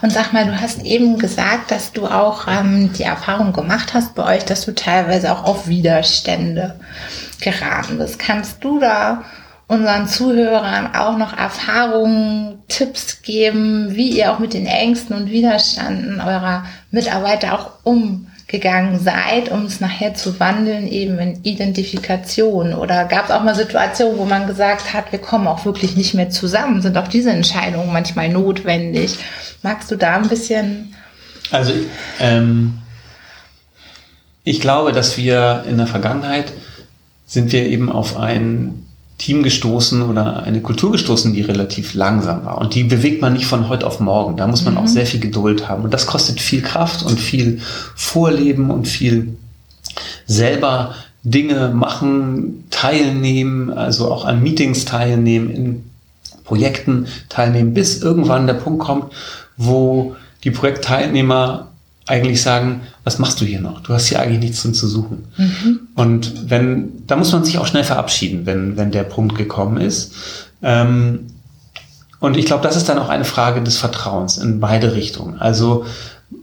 Und 0.00 0.10
sag 0.10 0.32
mal, 0.32 0.46
du 0.46 0.58
hast 0.58 0.82
eben 0.84 1.18
gesagt, 1.18 1.70
dass 1.70 1.92
du 1.92 2.06
auch 2.06 2.46
ähm, 2.48 2.92
die 2.94 3.02
Erfahrung 3.02 3.52
gemacht 3.52 3.92
hast 3.92 4.14
bei 4.14 4.36
euch, 4.36 4.44
dass 4.44 4.64
du 4.64 4.74
teilweise 4.74 5.32
auch 5.32 5.44
auf 5.44 5.68
Widerstände 5.68 6.76
geraten 7.40 7.98
bist. 7.98 8.18
Kannst 8.18 8.64
du 8.64 8.78
da 8.78 9.22
unseren 9.70 10.08
Zuhörern 10.08 10.96
auch 10.96 11.16
noch 11.16 11.38
Erfahrungen, 11.38 12.58
Tipps 12.66 13.22
geben, 13.22 13.94
wie 13.94 14.18
ihr 14.18 14.32
auch 14.32 14.40
mit 14.40 14.52
den 14.52 14.66
Ängsten 14.66 15.14
und 15.14 15.30
Widerstanden 15.30 16.20
eurer 16.20 16.64
Mitarbeiter 16.90 17.54
auch 17.54 17.70
umgegangen 17.84 18.98
seid, 18.98 19.48
um 19.48 19.66
es 19.66 19.78
nachher 19.78 20.14
zu 20.14 20.40
wandeln, 20.40 20.88
eben 20.88 21.20
in 21.20 21.44
Identifikation? 21.44 22.74
Oder 22.74 23.04
gab 23.04 23.26
es 23.26 23.30
auch 23.30 23.44
mal 23.44 23.54
Situationen, 23.54 24.18
wo 24.18 24.24
man 24.24 24.48
gesagt 24.48 24.92
hat, 24.92 25.12
wir 25.12 25.20
kommen 25.20 25.46
auch 25.46 25.64
wirklich 25.64 25.96
nicht 25.96 26.14
mehr 26.14 26.30
zusammen? 26.30 26.82
Sind 26.82 26.98
auch 26.98 27.06
diese 27.06 27.30
Entscheidungen 27.30 27.92
manchmal 27.92 28.28
notwendig? 28.28 29.18
Magst 29.62 29.88
du 29.92 29.94
da 29.94 30.16
ein 30.16 30.28
bisschen? 30.28 30.96
Also, 31.52 31.74
ähm, 32.18 32.78
ich 34.42 34.60
glaube, 34.60 34.90
dass 34.90 35.16
wir 35.16 35.62
in 35.68 35.78
der 35.78 35.86
Vergangenheit 35.86 36.52
sind 37.24 37.52
wir 37.52 37.66
eben 37.66 37.88
auf 37.92 38.16
ein 38.16 38.89
Team 39.20 39.42
gestoßen 39.42 40.00
oder 40.00 40.44
eine 40.44 40.62
Kultur 40.62 40.92
gestoßen, 40.92 41.34
die 41.34 41.42
relativ 41.42 41.92
langsam 41.92 42.46
war. 42.46 42.56
Und 42.56 42.74
die 42.74 42.84
bewegt 42.84 43.20
man 43.20 43.34
nicht 43.34 43.44
von 43.44 43.68
heute 43.68 43.86
auf 43.86 44.00
morgen. 44.00 44.38
Da 44.38 44.46
muss 44.46 44.64
man 44.64 44.74
mhm. 44.74 44.80
auch 44.80 44.86
sehr 44.86 45.04
viel 45.04 45.20
Geduld 45.20 45.68
haben. 45.68 45.84
Und 45.84 45.92
das 45.92 46.06
kostet 46.06 46.40
viel 46.40 46.62
Kraft 46.62 47.02
und 47.02 47.20
viel 47.20 47.60
Vorleben 47.94 48.70
und 48.70 48.88
viel 48.88 49.36
selber 50.26 50.94
Dinge 51.22 51.68
machen, 51.68 52.64
teilnehmen, 52.70 53.70
also 53.70 54.10
auch 54.10 54.24
an 54.24 54.42
Meetings 54.42 54.86
teilnehmen, 54.86 55.50
in 55.50 55.84
Projekten 56.44 57.06
teilnehmen, 57.28 57.74
bis 57.74 58.00
irgendwann 58.00 58.46
der 58.46 58.54
Punkt 58.54 58.80
kommt, 58.80 59.12
wo 59.58 60.16
die 60.44 60.50
Projektteilnehmer 60.50 61.68
eigentlich 62.10 62.42
sagen, 62.42 62.82
was 63.04 63.18
machst 63.18 63.40
du 63.40 63.44
hier 63.44 63.60
noch? 63.60 63.80
Du 63.80 63.94
hast 63.94 64.06
hier 64.06 64.20
eigentlich 64.20 64.40
nichts 64.40 64.62
drin 64.62 64.74
zu 64.74 64.86
suchen. 64.86 65.24
Mhm. 65.36 65.80
Und 65.94 66.50
wenn, 66.50 67.06
da 67.06 67.16
muss 67.16 67.32
man 67.32 67.44
sich 67.44 67.58
auch 67.58 67.66
schnell 67.66 67.84
verabschieden, 67.84 68.44
wenn, 68.44 68.76
wenn 68.76 68.90
der 68.90 69.04
Punkt 69.04 69.36
gekommen 69.36 69.78
ist. 69.78 70.12
Ähm, 70.62 71.20
und 72.18 72.36
ich 72.36 72.44
glaube, 72.44 72.62
das 72.62 72.76
ist 72.76 72.88
dann 72.88 72.98
auch 72.98 73.08
eine 73.08 73.24
Frage 73.24 73.62
des 73.62 73.78
Vertrauens 73.78 74.36
in 74.36 74.60
beide 74.60 74.94
Richtungen. 74.94 75.38
Also 75.38 75.86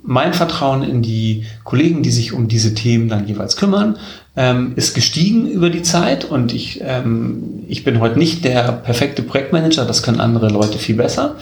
mein 0.04 0.34
Vertrauen 0.34 0.84
in 0.84 1.02
die 1.02 1.46
Kollegen, 1.64 2.02
die 2.02 2.10
sich 2.10 2.34
um 2.34 2.48
diese 2.48 2.74
Themen 2.74 3.10
dann 3.10 3.28
jeweils 3.28 3.56
kümmern, 3.56 3.98
ähm, 4.36 4.74
ist 4.76 4.94
gestiegen 4.94 5.48
über 5.48 5.70
die 5.70 5.82
Zeit 5.82 6.26
und 6.26 6.54
ich, 6.54 6.82
ähm, 6.84 7.64
ich 7.68 7.84
bin 7.84 8.00
heute 8.00 8.20
nicht 8.20 8.44
der 8.44 8.72
perfekte 8.72 9.22
Projektmanager, 9.22 9.86
das 9.86 10.04
können 10.04 10.20
andere 10.20 10.50
Leute 10.50 10.78
viel 10.78 10.96
besser. 10.96 11.36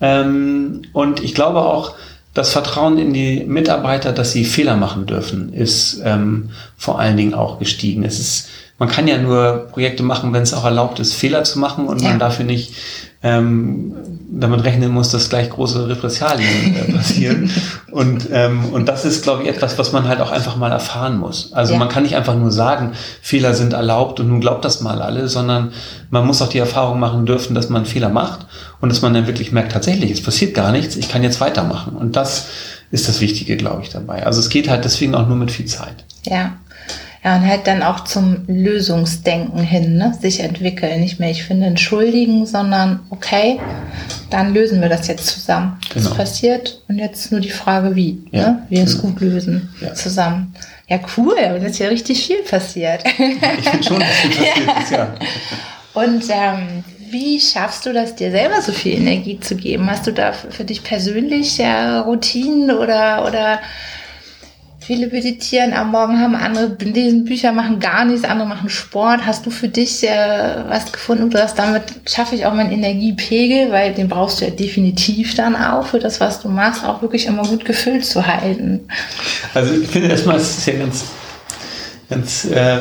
Ähm, 0.00 0.82
und 0.92 1.22
ich 1.22 1.34
glaube 1.34 1.60
auch, 1.60 1.94
das 2.34 2.52
Vertrauen 2.52 2.98
in 2.98 3.12
die 3.12 3.44
Mitarbeiter, 3.44 4.12
dass 4.12 4.32
sie 4.32 4.44
Fehler 4.44 4.76
machen 4.76 5.06
dürfen, 5.06 5.52
ist 5.52 6.02
ähm, 6.04 6.50
vor 6.76 6.98
allen 6.98 7.16
Dingen 7.16 7.32
auch 7.32 7.60
gestiegen. 7.60 8.04
Es 8.04 8.18
ist, 8.18 8.48
man 8.78 8.88
kann 8.88 9.06
ja 9.06 9.18
nur 9.18 9.68
Projekte 9.70 10.02
machen, 10.02 10.32
wenn 10.32 10.42
es 10.42 10.52
auch 10.52 10.64
erlaubt 10.64 10.98
ist, 10.98 11.14
Fehler 11.14 11.44
zu 11.44 11.58
machen 11.58 11.86
und 11.86 12.02
ja. 12.02 12.10
man 12.10 12.18
dafür 12.18 12.44
nicht 12.44 12.74
ähm, 13.22 13.94
damit 14.30 14.64
rechnen 14.64 14.90
muss, 14.90 15.10
dass 15.10 15.30
gleich 15.30 15.48
große 15.48 15.88
Repressalien 15.88 16.76
äh, 16.76 16.92
passieren. 16.96 17.50
und, 17.92 18.28
ähm, 18.32 18.66
und 18.72 18.88
das 18.88 19.04
ist, 19.04 19.22
glaube 19.22 19.44
ich, 19.44 19.48
etwas, 19.48 19.78
was 19.78 19.92
man 19.92 20.08
halt 20.08 20.20
auch 20.20 20.30
einfach 20.30 20.56
mal 20.56 20.72
erfahren 20.72 21.18
muss. 21.18 21.52
Also 21.52 21.74
ja. 21.74 21.78
man 21.78 21.88
kann 21.88 22.02
nicht 22.02 22.16
einfach 22.16 22.34
nur 22.34 22.50
sagen, 22.50 22.92
Fehler 23.22 23.54
sind 23.54 23.72
erlaubt 23.72 24.18
und 24.20 24.28
nun 24.28 24.40
glaubt 24.40 24.64
das 24.64 24.80
mal 24.80 25.00
alle, 25.00 25.28
sondern 25.28 25.72
man 26.10 26.26
muss 26.26 26.42
auch 26.42 26.48
die 26.48 26.58
Erfahrung 26.58 26.98
machen 26.98 27.26
dürfen, 27.26 27.54
dass 27.54 27.68
man 27.68 27.86
Fehler 27.86 28.08
macht 28.08 28.46
und 28.80 28.90
dass 28.90 29.02
man 29.02 29.14
dann 29.14 29.26
wirklich 29.26 29.52
merkt, 29.52 29.72
tatsächlich, 29.72 30.10
es 30.10 30.22
passiert 30.22 30.52
gar 30.52 30.72
nichts, 30.72 30.96
ich 30.96 31.08
kann 31.08 31.22
jetzt 31.22 31.40
weitermachen. 31.40 31.96
Und 31.96 32.16
das 32.16 32.48
ist 32.90 33.08
das 33.08 33.20
Wichtige, 33.20 33.56
glaube 33.56 33.82
ich, 33.82 33.88
dabei. 33.88 34.26
Also 34.26 34.40
es 34.40 34.48
geht 34.48 34.68
halt 34.68 34.84
deswegen 34.84 35.14
auch 35.14 35.26
nur 35.26 35.36
mit 35.36 35.50
viel 35.50 35.66
Zeit. 35.66 36.04
Ja. 36.24 36.54
Ja, 37.24 37.36
und 37.36 37.48
halt 37.48 37.66
dann 37.66 37.82
auch 37.82 38.04
zum 38.04 38.44
Lösungsdenken 38.48 39.62
hin, 39.62 39.96
ne? 39.96 40.12
sich 40.20 40.40
entwickeln. 40.40 41.00
Nicht 41.00 41.18
mehr, 41.18 41.30
ich 41.30 41.44
finde, 41.44 41.66
entschuldigen, 41.66 42.44
sondern 42.44 43.00
okay, 43.08 43.58
dann 44.28 44.52
lösen 44.52 44.82
wir 44.82 44.90
das 44.90 45.08
jetzt 45.08 45.26
zusammen. 45.26 45.78
Genau. 45.88 46.08
Das 46.08 46.16
passiert 46.16 46.82
und 46.86 46.98
jetzt 46.98 47.32
nur 47.32 47.40
die 47.40 47.50
Frage, 47.50 47.96
wie. 47.96 48.22
Ja. 48.30 48.50
Ne? 48.50 48.66
Wir 48.68 48.84
es 48.84 49.00
gut 49.00 49.20
lösen 49.20 49.70
ja. 49.80 49.94
zusammen. 49.94 50.54
Ja, 50.86 50.98
cool, 51.16 51.34
jetzt 51.38 51.64
ist 51.64 51.78
ja 51.78 51.88
richtig 51.88 52.26
viel 52.26 52.42
passiert. 52.42 53.02
Ich 53.06 53.68
finde 53.70 53.82
schon, 53.82 54.00
dass 54.00 54.10
viel 54.16 54.30
passiert 54.36 54.82
ist, 54.82 54.90
ja. 54.90 55.14
Und 55.94 56.24
ähm, 56.28 56.84
wie 57.10 57.40
schaffst 57.40 57.86
du 57.86 57.94
das, 57.94 58.16
dir 58.16 58.32
selber 58.32 58.60
so 58.60 58.72
viel 58.72 58.98
Energie 58.98 59.40
zu 59.40 59.56
geben? 59.56 59.88
Hast 59.88 60.06
du 60.06 60.12
da 60.12 60.32
für 60.32 60.64
dich 60.64 60.82
persönlich 60.82 61.56
ja, 61.56 62.00
Routinen 62.00 62.76
oder, 62.76 63.24
oder 63.26 63.60
Viele 64.86 65.06
meditieren 65.06 65.72
am 65.72 65.92
Morgen, 65.92 66.20
haben 66.20 66.34
andere 66.34 66.76
lesen 66.78 67.24
Bücher, 67.24 67.52
machen 67.52 67.80
gar 67.80 68.04
nichts, 68.04 68.22
andere 68.22 68.46
machen 68.46 68.68
Sport. 68.68 69.24
Hast 69.24 69.46
du 69.46 69.50
für 69.50 69.68
dich 69.68 70.04
äh, 70.04 70.56
was 70.68 70.92
gefunden? 70.92 71.30
Du 71.30 71.42
hast 71.42 71.58
damit 71.58 71.84
schaffe 72.06 72.34
ich 72.34 72.44
auch 72.44 72.52
meinen 72.52 72.70
Energiepegel, 72.70 73.72
weil 73.72 73.94
den 73.94 74.08
brauchst 74.08 74.40
du 74.40 74.44
ja 74.44 74.50
definitiv 74.50 75.34
dann 75.36 75.56
auch 75.56 75.86
für 75.86 76.00
das, 76.00 76.20
was 76.20 76.42
du 76.42 76.50
machst, 76.50 76.84
auch 76.84 77.00
wirklich 77.00 77.24
immer 77.24 77.44
gut 77.44 77.64
gefüllt 77.64 78.04
zu 78.04 78.26
halten. 78.26 78.80
Also 79.54 79.72
ich 79.72 79.88
finde 79.88 80.10
erstmal, 80.10 80.36
es 80.36 80.58
ist 80.58 80.66
ja 80.66 80.74
ganz, 80.74 81.04
ganz 82.10 82.44
äh, 82.44 82.80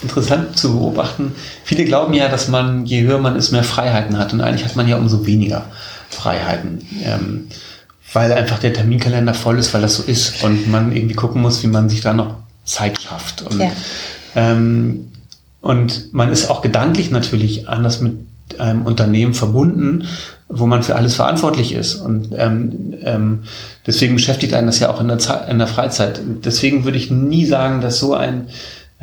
interessant 0.00 0.56
zu 0.56 0.78
beobachten. 0.78 1.34
Viele 1.64 1.84
glauben 1.84 2.14
ja, 2.14 2.28
dass 2.28 2.46
man, 2.46 2.86
je 2.86 3.02
höher 3.02 3.18
man 3.18 3.34
ist, 3.34 3.50
mehr 3.50 3.64
Freiheiten 3.64 4.16
hat. 4.16 4.32
Und 4.32 4.42
eigentlich 4.42 4.64
hat 4.64 4.76
man 4.76 4.86
ja 4.86 4.96
umso 4.96 5.26
weniger 5.26 5.64
Freiheiten. 6.08 6.86
Ähm, 7.04 7.48
weil 8.12 8.32
einfach 8.32 8.58
der 8.58 8.72
Terminkalender 8.72 9.34
voll 9.34 9.58
ist, 9.58 9.72
weil 9.74 9.82
das 9.82 9.96
so 9.96 10.02
ist 10.02 10.44
und 10.44 10.70
man 10.70 10.94
irgendwie 10.94 11.14
gucken 11.14 11.42
muss, 11.42 11.62
wie 11.62 11.68
man 11.68 11.88
sich 11.88 12.00
da 12.00 12.12
noch 12.12 12.36
Zeit 12.64 13.00
schafft. 13.00 13.42
Und, 13.42 13.60
ja. 13.60 13.72
ähm, 14.36 15.08
und 15.60 16.12
man 16.12 16.30
ist 16.30 16.50
auch 16.50 16.62
gedanklich 16.62 17.10
natürlich 17.10 17.68
anders 17.68 18.00
mit 18.00 18.14
einem 18.58 18.82
Unternehmen 18.82 19.34
verbunden, 19.34 20.06
wo 20.48 20.66
man 20.66 20.82
für 20.82 20.96
alles 20.96 21.14
verantwortlich 21.14 21.72
ist. 21.72 21.94
Und 21.94 22.30
ähm, 22.36 22.94
ähm, 23.02 23.42
deswegen 23.86 24.14
beschäftigt 24.14 24.52
einen 24.54 24.66
das 24.66 24.78
ja 24.80 24.90
auch 24.90 25.00
in 25.00 25.08
der, 25.08 25.18
Zeit, 25.18 25.48
in 25.48 25.58
der 25.58 25.68
Freizeit. 25.68 26.20
Deswegen 26.44 26.84
würde 26.84 26.98
ich 26.98 27.10
nie 27.10 27.46
sagen, 27.46 27.80
dass 27.80 27.98
so 27.98 28.14
ein 28.14 28.48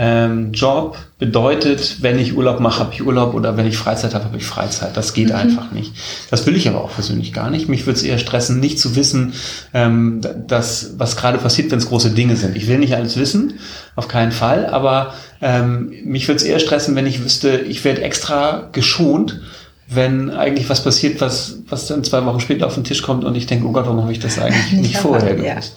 ähm, 0.02 0.54
Job 0.54 0.98
bedeutet, 1.18 1.98
wenn 2.00 2.18
ich 2.18 2.38
Urlaub 2.38 2.62
mache, 2.62 2.80
habe 2.80 2.94
ich 2.94 3.06
Urlaub 3.06 3.34
oder 3.34 3.58
wenn 3.58 3.68
ich 3.68 3.76
Freizeit 3.78 4.16
habe, 4.16 4.24
habe 4.24 4.38
ich 4.38 4.46
Freizeit. 4.46 4.96
Das 4.96 5.14
geht 5.14 5.28
mhm. 5.28 5.36
einfach 5.36 5.72
nicht. 5.74 5.92
Das 6.32 6.46
will 6.46 6.56
ich 6.56 6.70
aber 6.70 6.82
auch 6.82 6.94
persönlich 6.94 7.34
gar 7.34 7.50
nicht. 7.50 7.68
Mich 7.68 7.86
würde 7.86 7.98
es 7.98 8.04
eher 8.04 8.18
stressen, 8.18 8.62
nicht 8.62 8.80
zu 8.80 8.96
wissen, 8.96 9.34
ähm, 9.74 10.22
dass, 10.48 10.94
was 10.98 11.18
gerade 11.18 11.38
passiert, 11.38 11.70
wenn 11.72 11.80
es 11.80 11.90
große 11.90 12.12
Dinge 12.12 12.38
sind. 12.38 12.56
Ich 12.56 12.68
will 12.68 12.78
nicht 12.78 12.96
alles 12.96 13.20
wissen, 13.20 13.60
auf 13.98 14.08
keinen 14.08 14.32
Fall, 14.32 14.68
aber 14.68 15.14
ähm, 15.42 15.92
mich 16.06 16.30
würde 16.30 16.38
es 16.38 16.44
eher 16.44 16.60
stressen, 16.60 16.96
wenn 16.96 17.06
ich 17.06 17.22
wüsste, 17.22 17.58
ich 17.58 17.84
werde 17.84 18.02
extra 18.02 18.70
geschont, 18.72 19.42
wenn 19.90 20.30
eigentlich 20.30 20.70
was 20.70 20.82
passiert, 20.82 21.20
was, 21.20 21.58
was 21.68 21.88
dann 21.88 22.06
zwei 22.06 22.24
Wochen 22.26 22.40
später 22.40 22.68
auf 22.68 22.76
den 22.76 22.86
Tisch 22.86 23.02
kommt 23.02 23.26
und 23.26 23.36
ich 23.36 23.48
denke, 23.48 23.68
oh 23.68 23.74
Gott, 23.74 23.86
warum 23.86 24.02
habe 24.02 24.14
ich 24.14 24.20
das 24.20 24.40
eigentlich 24.40 24.72
nicht 24.82 24.98
vorher 24.98 25.36
gewusst? 25.36 25.76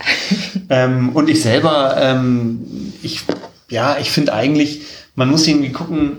Ja. 0.69 0.85
ähm, 0.85 1.09
und 1.09 1.29
ich 1.29 1.43
selber, 1.43 1.97
ähm, 1.99 2.61
ich 3.03 3.23
ja, 3.73 3.97
ich 3.99 4.11
finde 4.11 4.35
eigentlich, 4.35 4.83
man 5.15 5.31
muss 5.31 5.47
irgendwie 5.49 5.73
gucken, 5.73 6.19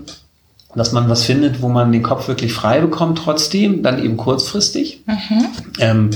dass 0.76 0.92
man 0.92 1.08
was 1.08 1.24
findet, 1.24 1.62
wo 1.62 1.70
man 1.70 1.92
den 1.92 2.02
Kopf 2.02 2.28
wirklich 2.28 2.52
frei 2.52 2.80
bekommt 2.80 3.20
trotzdem, 3.20 3.84
dann 3.84 4.04
eben 4.04 4.18
kurzfristig. 4.18 5.02
Mhm. 5.06 5.46
Ähm, 5.80 6.10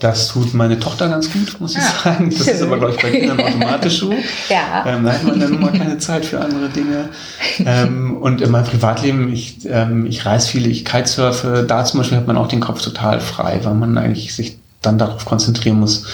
das 0.00 0.28
tut 0.28 0.54
meine 0.54 0.80
Tochter 0.80 1.10
ganz 1.10 1.30
gut, 1.30 1.60
muss 1.60 1.72
ich 1.72 1.82
ah, 1.82 2.04
sagen. 2.04 2.30
Das 2.30 2.46
schön. 2.46 2.54
ist 2.54 2.62
aber, 2.62 2.78
glaube 2.78 2.94
ich, 2.94 3.02
bei 3.02 3.10
Kindern 3.10 3.38
automatisch 3.38 3.98
so. 3.98 4.10
ja. 4.48 4.86
Ähm, 4.86 5.04
da 5.04 5.12
hat 5.12 5.24
man 5.24 5.38
dann 5.38 5.52
immer 5.52 5.70
keine 5.70 5.98
Zeit 5.98 6.24
für 6.24 6.40
andere 6.40 6.70
Dinge. 6.70 7.10
Ähm, 7.58 8.16
und 8.16 8.40
in 8.40 8.50
meinem 8.50 8.64
Privatleben, 8.64 9.30
ich, 9.30 9.58
ähm, 9.66 10.06
ich 10.06 10.24
reise 10.24 10.48
viel, 10.48 10.66
ich 10.66 10.86
kitesurfe. 10.86 11.66
Da 11.68 11.84
zum 11.84 12.00
Beispiel 12.00 12.16
hat 12.16 12.26
man 12.26 12.38
auch 12.38 12.48
den 12.48 12.60
Kopf 12.60 12.80
total 12.80 13.20
frei, 13.20 13.60
weil 13.64 13.74
man 13.74 13.98
eigentlich 13.98 14.34
sich 14.34 14.56
dann 14.80 14.96
darauf 14.96 15.26
konzentrieren 15.26 15.78
muss 15.78 16.06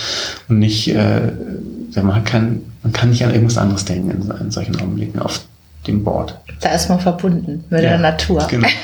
und 0.49 0.59
nicht, 0.59 0.89
äh, 0.89 1.33
man 2.03 2.25
kann, 2.25 2.63
man 2.83 2.93
kann 2.93 3.11
nicht 3.11 3.25
an 3.25 3.33
irgendwas 3.33 3.59
anderes 3.59 3.85
denken 3.85 4.11
in, 4.11 4.31
in 4.39 4.51
solchen 4.51 4.77
Augenblicken 4.77 5.21
auf 5.21 5.41
dem 5.87 6.05
Board. 6.05 6.39
Da 6.61 6.71
ist 6.71 6.89
man 6.89 7.01
verbunden 7.01 7.65
mit 7.71 7.83
ja, 7.83 7.91
der 7.91 7.99
Natur. 7.99 8.47
Genau. 8.49 8.67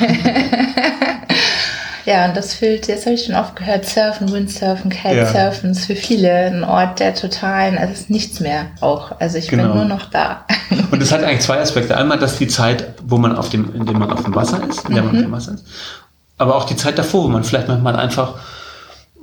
ja, 2.06 2.26
und 2.26 2.36
das 2.36 2.54
füllt, 2.54 2.88
jetzt 2.88 3.06
habe 3.06 3.14
ich 3.14 3.24
schon 3.24 3.34
oft 3.34 3.56
gehört, 3.56 3.86
Surfen, 3.86 4.32
Windsurfen, 4.32 4.90
Kitesurfen 4.90 5.70
ja. 5.70 5.72
ist 5.72 5.86
für 5.86 5.96
viele 5.96 6.32
ein 6.32 6.64
Ort 6.64 7.00
der 7.00 7.14
totalen, 7.14 7.78
also 7.78 7.92
es 7.92 8.02
ist 8.02 8.10
nichts 8.10 8.40
mehr 8.40 8.66
auch. 8.80 9.20
Also 9.20 9.38
ich 9.38 9.48
genau. 9.48 9.68
bin 9.68 9.74
nur 9.74 9.84
noch 9.84 10.06
da. 10.06 10.44
Und 10.90 11.02
es 11.02 11.12
hat 11.12 11.24
eigentlich 11.24 11.40
zwei 11.40 11.58
Aspekte. 11.58 11.96
Einmal, 11.96 12.18
dass 12.18 12.38
die 12.38 12.48
Zeit, 12.48 12.94
wo 13.04 13.18
man 13.18 13.36
auf 13.36 13.48
dem, 13.48 13.74
in 13.74 13.86
dem 13.86 13.98
man 13.98 14.12
auf 14.12 14.22
dem 14.22 14.34
Wasser 14.34 14.60
ist, 14.68 14.88
in 14.88 14.94
der 14.94 15.02
mhm. 15.02 15.08
man 15.08 15.16
auf 15.16 15.22
dem 15.22 15.32
Wasser 15.32 15.54
ist, 15.54 15.66
aber 16.38 16.56
auch 16.56 16.64
die 16.64 16.76
Zeit 16.76 16.98
davor, 16.98 17.24
wo 17.24 17.28
man 17.28 17.44
vielleicht 17.44 17.68
manchmal 17.68 17.96
einfach 17.96 18.36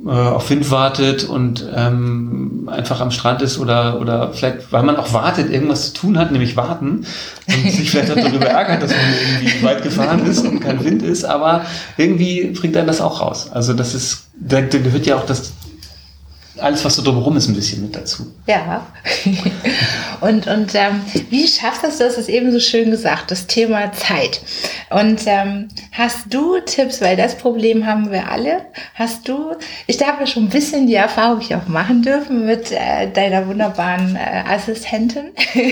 äh, 0.05 0.09
auf 0.09 0.49
Wind 0.49 0.71
wartet 0.71 1.25
und 1.25 1.67
ähm, 1.75 2.69
einfach 2.71 3.01
am 3.01 3.11
Strand 3.11 3.41
ist 3.41 3.59
oder, 3.59 3.99
oder 3.99 4.31
vielleicht, 4.33 4.71
weil 4.71 4.83
man 4.83 4.95
auch 4.95 5.13
wartet, 5.13 5.51
irgendwas 5.51 5.87
zu 5.87 6.01
tun 6.01 6.17
hat, 6.17 6.31
nämlich 6.31 6.55
warten 6.55 7.05
und 7.47 7.71
sich 7.71 7.91
vielleicht 7.91 8.11
auch 8.11 8.15
darüber 8.15 8.45
ärgert, 8.45 8.83
dass 8.83 8.91
man 8.91 8.99
irgendwie 9.41 9.63
weit 9.63 9.83
gefahren 9.83 10.25
ist 10.25 10.45
und 10.45 10.61
kein 10.61 10.83
Wind 10.83 11.03
ist, 11.03 11.25
aber 11.25 11.65
irgendwie 11.97 12.45
bringt 12.51 12.77
einen 12.77 12.87
das 12.87 13.01
auch 13.01 13.21
raus. 13.21 13.49
Also 13.51 13.73
das 13.73 13.93
ist, 13.93 14.27
da, 14.39 14.61
da 14.61 14.77
gehört 14.77 15.05
ja 15.05 15.17
auch 15.17 15.25
das 15.25 15.51
alles, 16.59 16.83
was 16.85 16.95
so 16.95 17.01
drumherum 17.01 17.37
ist, 17.37 17.47
ein 17.47 17.55
bisschen 17.55 17.81
mit 17.81 17.95
dazu. 17.95 18.27
Ja. 18.47 18.85
und 20.21 20.47
und 20.47 20.75
ähm, 20.75 21.01
wie 21.29 21.47
schaffst 21.47 21.83
du 21.83 21.87
das? 21.87 21.97
Du 21.97 22.05
hast 22.05 22.17
es 22.17 22.27
eben 22.27 22.51
so 22.51 22.59
schön 22.59 22.91
gesagt, 22.91 23.31
das 23.31 23.47
Thema 23.47 23.91
Zeit. 23.93 24.41
Und 24.89 25.21
ähm, 25.25 25.67
hast 25.91 26.33
du 26.33 26.59
Tipps, 26.59 27.01
weil 27.01 27.15
das 27.15 27.35
Problem 27.35 27.85
haben 27.85 28.11
wir 28.11 28.29
alle, 28.29 28.61
hast 28.95 29.27
du, 29.27 29.55
ich 29.87 30.01
habe 30.05 30.21
ja 30.21 30.27
schon 30.27 30.45
ein 30.45 30.49
bisschen 30.49 30.87
die 30.87 30.95
Erfahrung 30.95 31.41
ich 31.41 31.55
auch 31.55 31.67
machen 31.67 32.01
dürfen 32.01 32.45
mit 32.45 32.71
äh, 32.71 33.09
deiner 33.11 33.47
wunderbaren 33.47 34.15
äh, 34.15 34.43
Assistentin. 34.49 35.31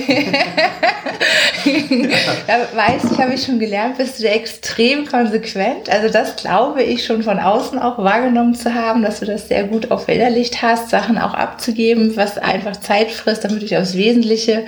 da 2.47 2.59
weiß 2.75 3.11
ich, 3.11 3.17
habe 3.19 3.33
ich 3.33 3.43
schon 3.43 3.59
gelernt, 3.59 3.97
bist 3.97 4.19
du 4.19 4.29
extrem 4.29 5.05
konsequent. 5.07 5.89
Also 5.89 6.11
das 6.11 6.35
glaube 6.35 6.83
ich 6.83 7.05
schon 7.05 7.23
von 7.23 7.39
außen 7.39 7.79
auch 7.79 7.97
wahrgenommen 7.97 8.53
zu 8.55 8.73
haben, 8.73 9.01
dass 9.01 9.19
du 9.19 9.25
das 9.25 9.47
sehr 9.47 9.63
gut 9.63 9.89
auch 9.91 10.01
verinnerlicht 10.01 10.61
hast 10.61 10.76
hast, 10.77 10.89
Sachen 10.89 11.17
auch 11.17 11.33
abzugeben, 11.33 12.15
was 12.15 12.37
einfach 12.37 12.77
Zeit 12.77 13.11
frisst, 13.11 13.43
damit 13.43 13.57
du 13.57 13.65
dich 13.65 13.77
aufs 13.77 13.95
Wesentliche 13.95 14.63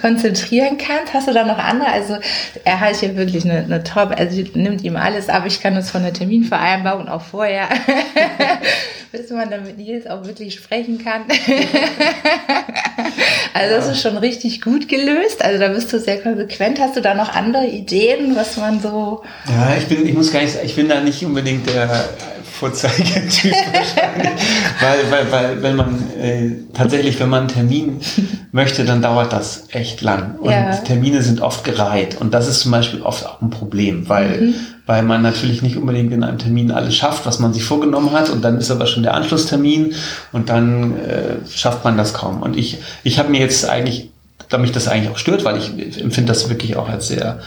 konzentrieren 0.00 0.78
kannst. 0.78 1.14
Hast 1.14 1.28
du 1.28 1.32
da 1.32 1.44
noch 1.44 1.58
andere? 1.58 1.90
Also 1.90 2.16
er 2.64 2.80
hat 2.80 2.96
hier 2.96 3.16
wirklich 3.16 3.44
eine, 3.44 3.58
eine 3.58 3.84
Top, 3.84 4.14
also 4.16 4.42
nimmt 4.54 4.84
ihm 4.84 4.96
alles 4.96 5.28
ab. 5.28 5.44
Ich 5.46 5.60
kann 5.60 5.74
das 5.74 5.90
von 5.90 6.02
der 6.02 6.12
Terminvereinbarung 6.12 7.08
auch 7.08 7.22
vorher, 7.22 7.68
bis 9.12 9.30
man 9.30 9.50
dann 9.50 9.64
mit 9.64 9.78
Nils 9.78 10.06
auch 10.06 10.24
wirklich 10.26 10.54
sprechen 10.54 11.02
kann. 11.02 11.22
also 13.54 13.74
das 13.74 13.88
ist 13.88 14.02
schon 14.02 14.18
richtig 14.18 14.62
gut 14.62 14.88
gelöst. 14.88 15.44
Also 15.44 15.58
da 15.58 15.68
bist 15.68 15.92
du 15.92 15.98
sehr 15.98 16.20
konsequent. 16.20 16.78
Hast 16.80 16.96
du 16.96 17.00
da 17.00 17.14
noch 17.14 17.34
andere 17.34 17.66
Ideen, 17.66 18.36
was 18.36 18.56
man 18.56 18.80
so... 18.80 19.24
Ja, 19.48 19.74
ich 19.76 19.86
bin, 19.86 20.06
ich 20.06 20.14
muss 20.14 20.32
gar 20.32 20.42
nicht, 20.42 20.56
ich 20.64 20.76
bin 20.76 20.88
da 20.88 21.00
nicht 21.00 21.24
unbedingt 21.24 21.68
der 21.68 22.08
Vorzeigetyp 22.58 23.52
wahrscheinlich. 23.52 24.32
weil, 24.80 25.10
weil, 25.10 25.32
weil, 25.32 25.62
wenn 25.62 25.76
man 25.76 26.10
äh, 26.18 26.50
tatsächlich, 26.72 27.20
wenn 27.20 27.28
man 27.28 27.40
einen 27.40 27.48
Termin 27.48 28.00
möchte, 28.52 28.84
dann 28.84 29.02
dauert 29.02 29.32
das 29.32 29.64
echt 29.70 30.00
lang. 30.00 30.36
Und 30.38 30.50
ja. 30.50 30.74
Termine 30.76 31.22
sind 31.22 31.40
oft 31.40 31.64
gereiht. 31.64 32.16
Und 32.18 32.32
das 32.32 32.48
ist 32.48 32.60
zum 32.60 32.72
Beispiel 32.72 33.02
oft 33.02 33.26
auch 33.26 33.42
ein 33.42 33.50
Problem, 33.50 34.08
weil, 34.08 34.40
mhm. 34.40 34.54
weil 34.86 35.02
man 35.02 35.22
natürlich 35.22 35.60
nicht 35.60 35.76
unbedingt 35.76 36.12
in 36.12 36.24
einem 36.24 36.38
Termin 36.38 36.70
alles 36.70 36.96
schafft, 36.96 37.26
was 37.26 37.38
man 37.38 37.52
sich 37.52 37.64
vorgenommen 37.64 38.12
hat. 38.12 38.30
Und 38.30 38.42
dann 38.42 38.58
ist 38.58 38.70
aber 38.70 38.86
schon 38.86 39.02
der 39.02 39.14
Anschlusstermin 39.14 39.94
und 40.32 40.48
dann 40.48 40.98
äh, 40.98 41.36
schafft 41.48 41.84
man 41.84 41.96
das 41.96 42.14
kaum. 42.14 42.42
Und 42.42 42.56
ich, 42.56 42.78
ich 43.04 43.18
habe 43.18 43.30
mir 43.30 43.40
jetzt 43.40 43.68
eigentlich, 43.68 44.10
da 44.48 44.58
mich 44.58 44.72
das 44.72 44.88
eigentlich 44.88 45.10
auch 45.10 45.18
stört, 45.18 45.44
weil 45.44 45.58
ich 45.58 46.00
empfinde 46.00 46.32
das 46.32 46.48
wirklich 46.48 46.76
auch 46.76 46.88
als 46.88 47.08
sehr 47.08 47.40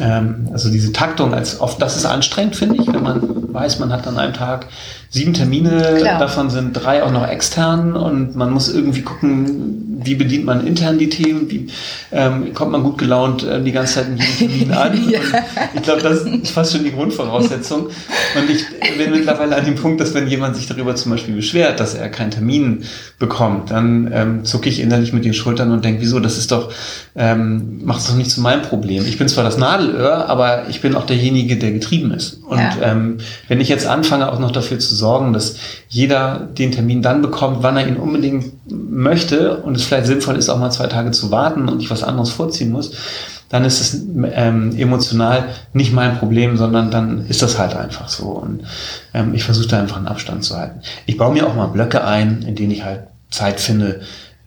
ähm, 0.00 0.48
also 0.52 0.70
diese 0.70 0.92
Taktung 0.92 1.34
als 1.34 1.60
oft, 1.60 1.80
das 1.80 1.96
ist 1.96 2.06
anstrengend, 2.06 2.56
finde 2.56 2.76
ich, 2.80 2.86
wenn 2.86 3.02
man 3.02 3.52
weiß, 3.52 3.78
man 3.78 3.92
hat 3.92 4.06
an 4.06 4.18
einem 4.18 4.32
Tag 4.32 4.66
sieben 5.10 5.34
Termine, 5.34 5.96
Klar. 5.98 6.18
davon 6.18 6.48
sind 6.48 6.72
drei 6.72 7.02
auch 7.02 7.10
noch 7.12 7.28
extern 7.28 7.94
und 7.94 8.34
man 8.34 8.50
muss 8.50 8.72
irgendwie 8.72 9.02
gucken, 9.02 10.00
wie 10.04 10.14
bedient 10.14 10.44
man 10.44 10.66
intern 10.66 10.98
die 10.98 11.08
Themen, 11.08 11.50
wie 11.50 11.66
ähm, 12.10 12.54
kommt 12.54 12.72
man 12.72 12.82
gut 12.82 12.98
gelaunt 12.98 13.44
äh, 13.44 13.62
die 13.62 13.72
ganze 13.72 13.94
Zeit 13.94 14.08
in 14.08 14.16
jedem 14.16 14.38
Termin 14.38 14.72
an. 14.72 15.10
ja. 15.10 15.20
Ich 15.74 15.82
glaube, 15.82 16.02
das 16.02 16.22
ist 16.22 16.50
fast 16.50 16.72
schon 16.72 16.84
die 16.84 16.92
Grundvoraussetzung. 16.92 17.86
Und 17.86 18.50
ich 18.50 18.64
bin 18.96 19.10
mittlerweile 19.10 19.56
an 19.56 19.64
dem 19.64 19.74
Punkt, 19.74 20.00
dass 20.00 20.14
wenn 20.14 20.28
jemand 20.28 20.56
sich 20.56 20.66
darüber 20.66 20.96
zum 20.96 21.12
Beispiel 21.12 21.34
beschwert, 21.34 21.78
dass 21.78 21.94
er 21.94 22.08
keinen 22.08 22.30
Termin 22.30 22.84
bekommt, 23.18 23.70
dann 23.70 24.10
ähm, 24.12 24.44
zucke 24.44 24.68
ich 24.68 24.80
innerlich 24.80 25.12
mit 25.12 25.24
den 25.24 25.34
Schultern 25.34 25.72
und 25.72 25.84
denke, 25.84 26.00
wieso, 26.00 26.20
das 26.20 26.38
ist 26.38 26.52
doch, 26.52 26.72
ähm, 27.14 27.84
macht 27.84 28.00
es 28.00 28.06
doch 28.06 28.16
nicht 28.16 28.30
zu 28.30 28.40
meinem 28.40 28.62
Problem. 28.62 29.04
Ich 29.06 29.18
bin 29.18 29.28
zwar 29.28 29.44
das 29.44 29.58
Nadelöhr, 29.62 30.28
aber 30.28 30.68
ich 30.68 30.80
bin 30.80 30.94
auch 30.94 31.06
derjenige, 31.06 31.56
der 31.56 31.72
getrieben 31.72 32.12
ist. 32.12 32.42
Und 32.44 32.58
ja. 32.58 32.76
ähm, 32.82 33.18
wenn 33.48 33.60
ich 33.60 33.68
jetzt 33.68 33.86
anfange, 33.86 34.30
auch 34.30 34.38
noch 34.38 34.50
dafür 34.50 34.78
zu 34.78 34.94
sorgen, 34.94 35.32
dass 35.32 35.56
jeder 35.88 36.48
den 36.58 36.72
Termin 36.72 37.02
dann 37.02 37.22
bekommt, 37.22 37.62
wann 37.62 37.76
er 37.76 37.86
ihn 37.86 37.96
unbedingt 37.96 38.52
möchte 38.70 39.58
und 39.58 39.76
es 39.76 39.84
vielleicht 39.84 40.06
sinnvoll 40.06 40.36
ist, 40.36 40.48
auch 40.48 40.58
mal 40.58 40.70
zwei 40.70 40.86
Tage 40.86 41.12
zu 41.12 41.30
warten 41.30 41.68
und 41.68 41.80
ich 41.80 41.90
was 41.90 42.02
anderes 42.02 42.30
vorziehen 42.30 42.72
muss, 42.72 42.92
dann 43.48 43.64
ist 43.64 43.80
es 43.80 44.02
ähm, 44.34 44.74
emotional 44.78 45.44
nicht 45.74 45.92
mein 45.92 46.18
Problem, 46.18 46.56
sondern 46.56 46.90
dann 46.90 47.26
ist 47.26 47.42
das 47.42 47.58
halt 47.58 47.76
einfach 47.76 48.08
so. 48.08 48.24
Und 48.24 48.62
ähm, 49.12 49.34
ich 49.34 49.44
versuche 49.44 49.68
da 49.68 49.78
einfach 49.78 49.98
einen 49.98 50.08
Abstand 50.08 50.42
zu 50.42 50.56
halten. 50.56 50.80
Ich 51.04 51.18
baue 51.18 51.34
mir 51.34 51.46
auch 51.46 51.54
mal 51.54 51.66
Blöcke 51.66 52.02
ein, 52.02 52.42
in 52.48 52.54
denen 52.54 52.70
ich 52.70 52.82
halt 52.82 53.00
Zeit 53.30 53.60
finde, 53.60 54.00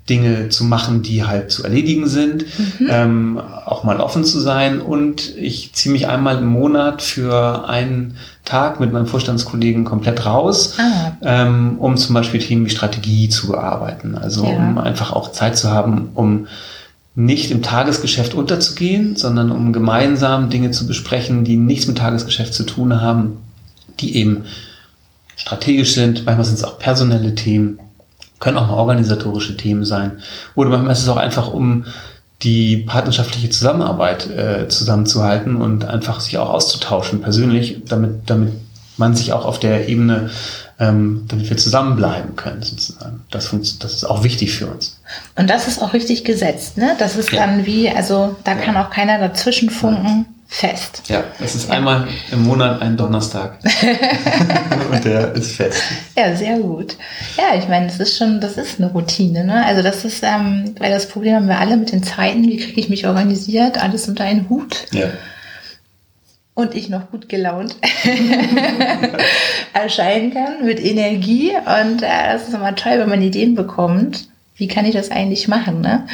Dinge 0.10 0.50
zu 0.50 0.64
machen, 0.64 1.02
die 1.02 1.24
halt 1.24 1.52
zu 1.52 1.64
erledigen 1.64 2.08
sind, 2.08 2.46
mhm. 2.80 2.88
ähm, 2.90 3.42
auch 3.66 3.84
mal 3.84 4.00
offen 4.00 4.24
zu 4.24 4.40
sein 4.40 4.80
und 4.80 5.36
ich 5.36 5.74
ziehe 5.74 5.92
mich 5.92 6.08
einmal 6.08 6.38
im 6.38 6.46
Monat 6.46 7.02
für 7.02 7.68
einen 7.68 8.18
Tag 8.44 8.80
mit 8.80 8.94
meinem 8.94 9.08
Vorstandskollegen 9.08 9.84
komplett 9.84 10.26
raus, 10.28 10.76
ah. 10.78 11.14
ähm, 11.24 11.78
um 11.80 11.98
zum 11.98 12.14
Beispiel 12.14 12.40
Themen 12.40 12.66
wie 12.66 12.70
Strategie 12.70 13.30
zu 13.30 13.48
bearbeiten. 13.48 14.16
Also 14.16 14.46
ja. 14.46 14.52
um 14.52 14.78
einfach 14.78 15.12
auch 15.12 15.32
Zeit 15.32 15.58
zu 15.58 15.72
haben, 15.72 16.10
um 16.14 16.46
nicht 17.16 17.50
im 17.50 17.64
Tagesgeschäft 17.64 18.36
unterzugehen, 18.36 19.16
sondern 19.16 19.50
um 19.50 19.74
gemeinsam 19.74 20.52
Dinge 20.52 20.70
zu 20.70 20.86
besprechen, 20.86 21.46
die 21.46 21.56
nichts 21.56 21.88
mit 21.88 21.98
Tagesgeschäft 21.98 22.54
zu 22.54 22.64
tun 22.64 23.02
haben, 23.02 23.38
die 24.00 24.18
eben 24.18 24.44
strategisch 25.36 25.96
sind. 25.96 26.26
Manchmal 26.26 26.46
sind 26.46 26.56
es 26.56 26.64
auch 26.64 26.78
personelle 26.78 27.34
Themen, 27.34 27.80
können 28.46 28.60
auch 28.60 28.68
mal 28.68 28.76
organisatorische 28.76 29.58
Themen 29.58 29.86
sein. 29.86 30.20
Oder 30.54 30.70
manchmal 30.70 30.94
ist 30.94 31.02
es 31.02 31.10
auch 31.10 31.18
einfach, 31.18 31.52
um 31.52 31.86
die 32.44 32.78
partnerschaftliche 32.78 33.50
Zusammenarbeit 33.50 34.30
äh, 34.30 34.68
zusammenzuhalten 34.68 35.56
und 35.56 35.84
einfach 35.86 36.20
sich 36.20 36.38
auch 36.38 36.52
auszutauschen 36.52 37.22
persönlich, 37.22 37.82
damit, 37.88 38.30
damit 38.30 38.54
man 38.98 39.16
sich 39.16 39.34
auch 39.34 39.46
auf 39.46 39.58
der 39.58 39.90
Ebene, 39.90 40.30
ähm, 40.80 41.26
damit 41.28 41.50
wir 41.50 41.58
zusammenbleiben 41.58 42.36
können 42.36 42.62
sozusagen. 42.62 43.22
Das, 43.32 43.50
das 43.80 43.94
ist 43.94 44.04
auch 44.04 44.24
wichtig 44.24 44.54
für 44.54 44.68
uns. 44.68 45.00
Und 45.36 45.50
das 45.50 45.68
ist 45.68 45.82
auch 45.82 45.94
richtig 45.94 46.24
gesetzt, 46.24 46.78
ne? 46.78 46.96
Das 47.00 47.16
ist 47.16 47.32
ja. 47.32 47.48
dann 47.48 47.66
wie, 47.66 47.90
also 47.90 48.36
da 48.44 48.52
ja. 48.52 48.58
kann 48.60 48.78
auch 48.78 48.92
keiner 48.92 49.18
dazwischen 49.18 49.72
funken 49.72 50.28
fest. 50.48 51.04
Ja, 51.08 51.24
es 51.40 51.56
ist 51.56 51.70
ja. 51.70 51.76
einmal 51.76 52.08
im 52.32 52.44
Monat 52.44 52.82
ein 52.82 52.98
Donnerstag. 52.98 53.58
und 54.92 55.04
der 55.04 55.34
ist 55.34 55.54
fest. 55.54 55.82
Ja, 56.16 56.36
sehr 56.36 56.60
gut. 56.60 56.98
Ja, 57.38 57.58
ich 57.58 57.68
meine, 57.68 57.88
das 57.88 58.00
ist 58.00 58.18
schon, 58.18 58.40
das 58.40 58.58
ist 58.58 58.80
eine 58.80 58.92
Routine, 58.92 59.44
ne? 59.44 59.66
Also 59.66 59.82
das 59.82 60.06
ist, 60.06 60.24
ähm, 60.24 60.76
weil 60.80 60.92
das 60.92 61.08
Problem 61.08 61.36
haben 61.36 61.48
wir 61.48 61.60
alle 61.60 61.78
mit 61.78 61.92
den 61.92 62.04
Zeiten, 62.04 62.44
wie 62.44 62.58
kriege 62.58 62.80
ich 62.80 62.90
mich 62.90 63.08
organisiert, 63.08 63.82
alles 63.82 64.08
unter 64.08 64.24
einen 64.24 64.50
Hut. 64.50 64.86
Ja. 64.92 65.10
Und 66.54 66.74
ich 66.74 66.88
noch 66.88 67.12
gut 67.12 67.28
gelaunt 67.28 67.76
erscheinen 69.74 70.34
kann 70.34 70.64
mit 70.64 70.80
Energie. 70.80 71.52
Und 71.52 72.02
äh, 72.02 72.32
das 72.32 72.48
ist 72.48 72.54
immer 72.54 72.76
toll, 72.76 73.00
wenn 73.00 73.10
man 73.10 73.22
Ideen 73.22 73.56
bekommt. 73.56 74.30
Wie 74.56 74.70
kann 74.70 74.86
ich 74.86 74.94
das 74.94 75.12
eigentlich 75.12 75.50
machen, 75.50 75.82
ne? 75.82 76.08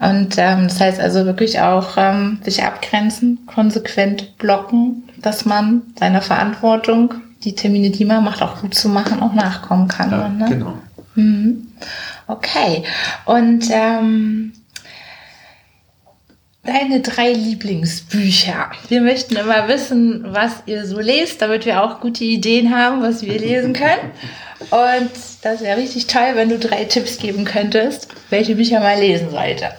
Und 0.00 0.36
ähm, 0.38 0.68
das 0.68 0.80
heißt 0.80 0.98
also 0.98 1.26
wirklich 1.26 1.60
auch 1.60 1.96
ähm, 1.98 2.38
sich 2.42 2.62
abgrenzen, 2.62 3.46
konsequent 3.46 4.38
blocken, 4.38 5.08
dass 5.18 5.44
man 5.44 5.82
seiner 5.98 6.22
Verantwortung, 6.22 7.14
die 7.44 7.54
Termine, 7.54 7.90
die 7.90 8.06
man 8.06 8.24
macht, 8.24 8.42
auch 8.42 8.62
gut 8.62 8.74
zu 8.74 8.88
machen, 8.88 9.20
auch 9.20 9.34
nachkommen 9.34 9.88
kann. 9.88 10.10
Ja, 10.10 10.28
ne? 10.28 10.46
Genau. 10.48 10.74
Mhm. 11.16 11.68
Okay. 12.26 12.84
Und 13.26 13.68
ähm, 13.70 14.52
deine 16.64 17.00
drei 17.00 17.32
Lieblingsbücher. 17.32 18.70
Wir 18.88 19.02
möchten 19.02 19.36
immer 19.36 19.68
wissen, 19.68 20.24
was 20.28 20.62
ihr 20.64 20.86
so 20.86 20.98
lest, 20.98 21.42
damit 21.42 21.66
wir 21.66 21.82
auch 21.82 22.00
gute 22.00 22.24
Ideen 22.24 22.74
haben, 22.74 23.02
was 23.02 23.22
wir 23.22 23.38
lesen 23.38 23.74
können. 23.74 24.12
Und 24.70 25.10
das 25.42 25.62
wäre 25.62 25.78
richtig 25.78 26.06
toll, 26.06 26.32
wenn 26.34 26.50
du 26.50 26.58
drei 26.58 26.84
Tipps 26.84 27.18
geben 27.18 27.46
könntest, 27.46 28.08
welche 28.28 28.56
Bücher 28.56 28.80
man 28.80 28.98
lesen 29.00 29.30
sollte. 29.30 29.70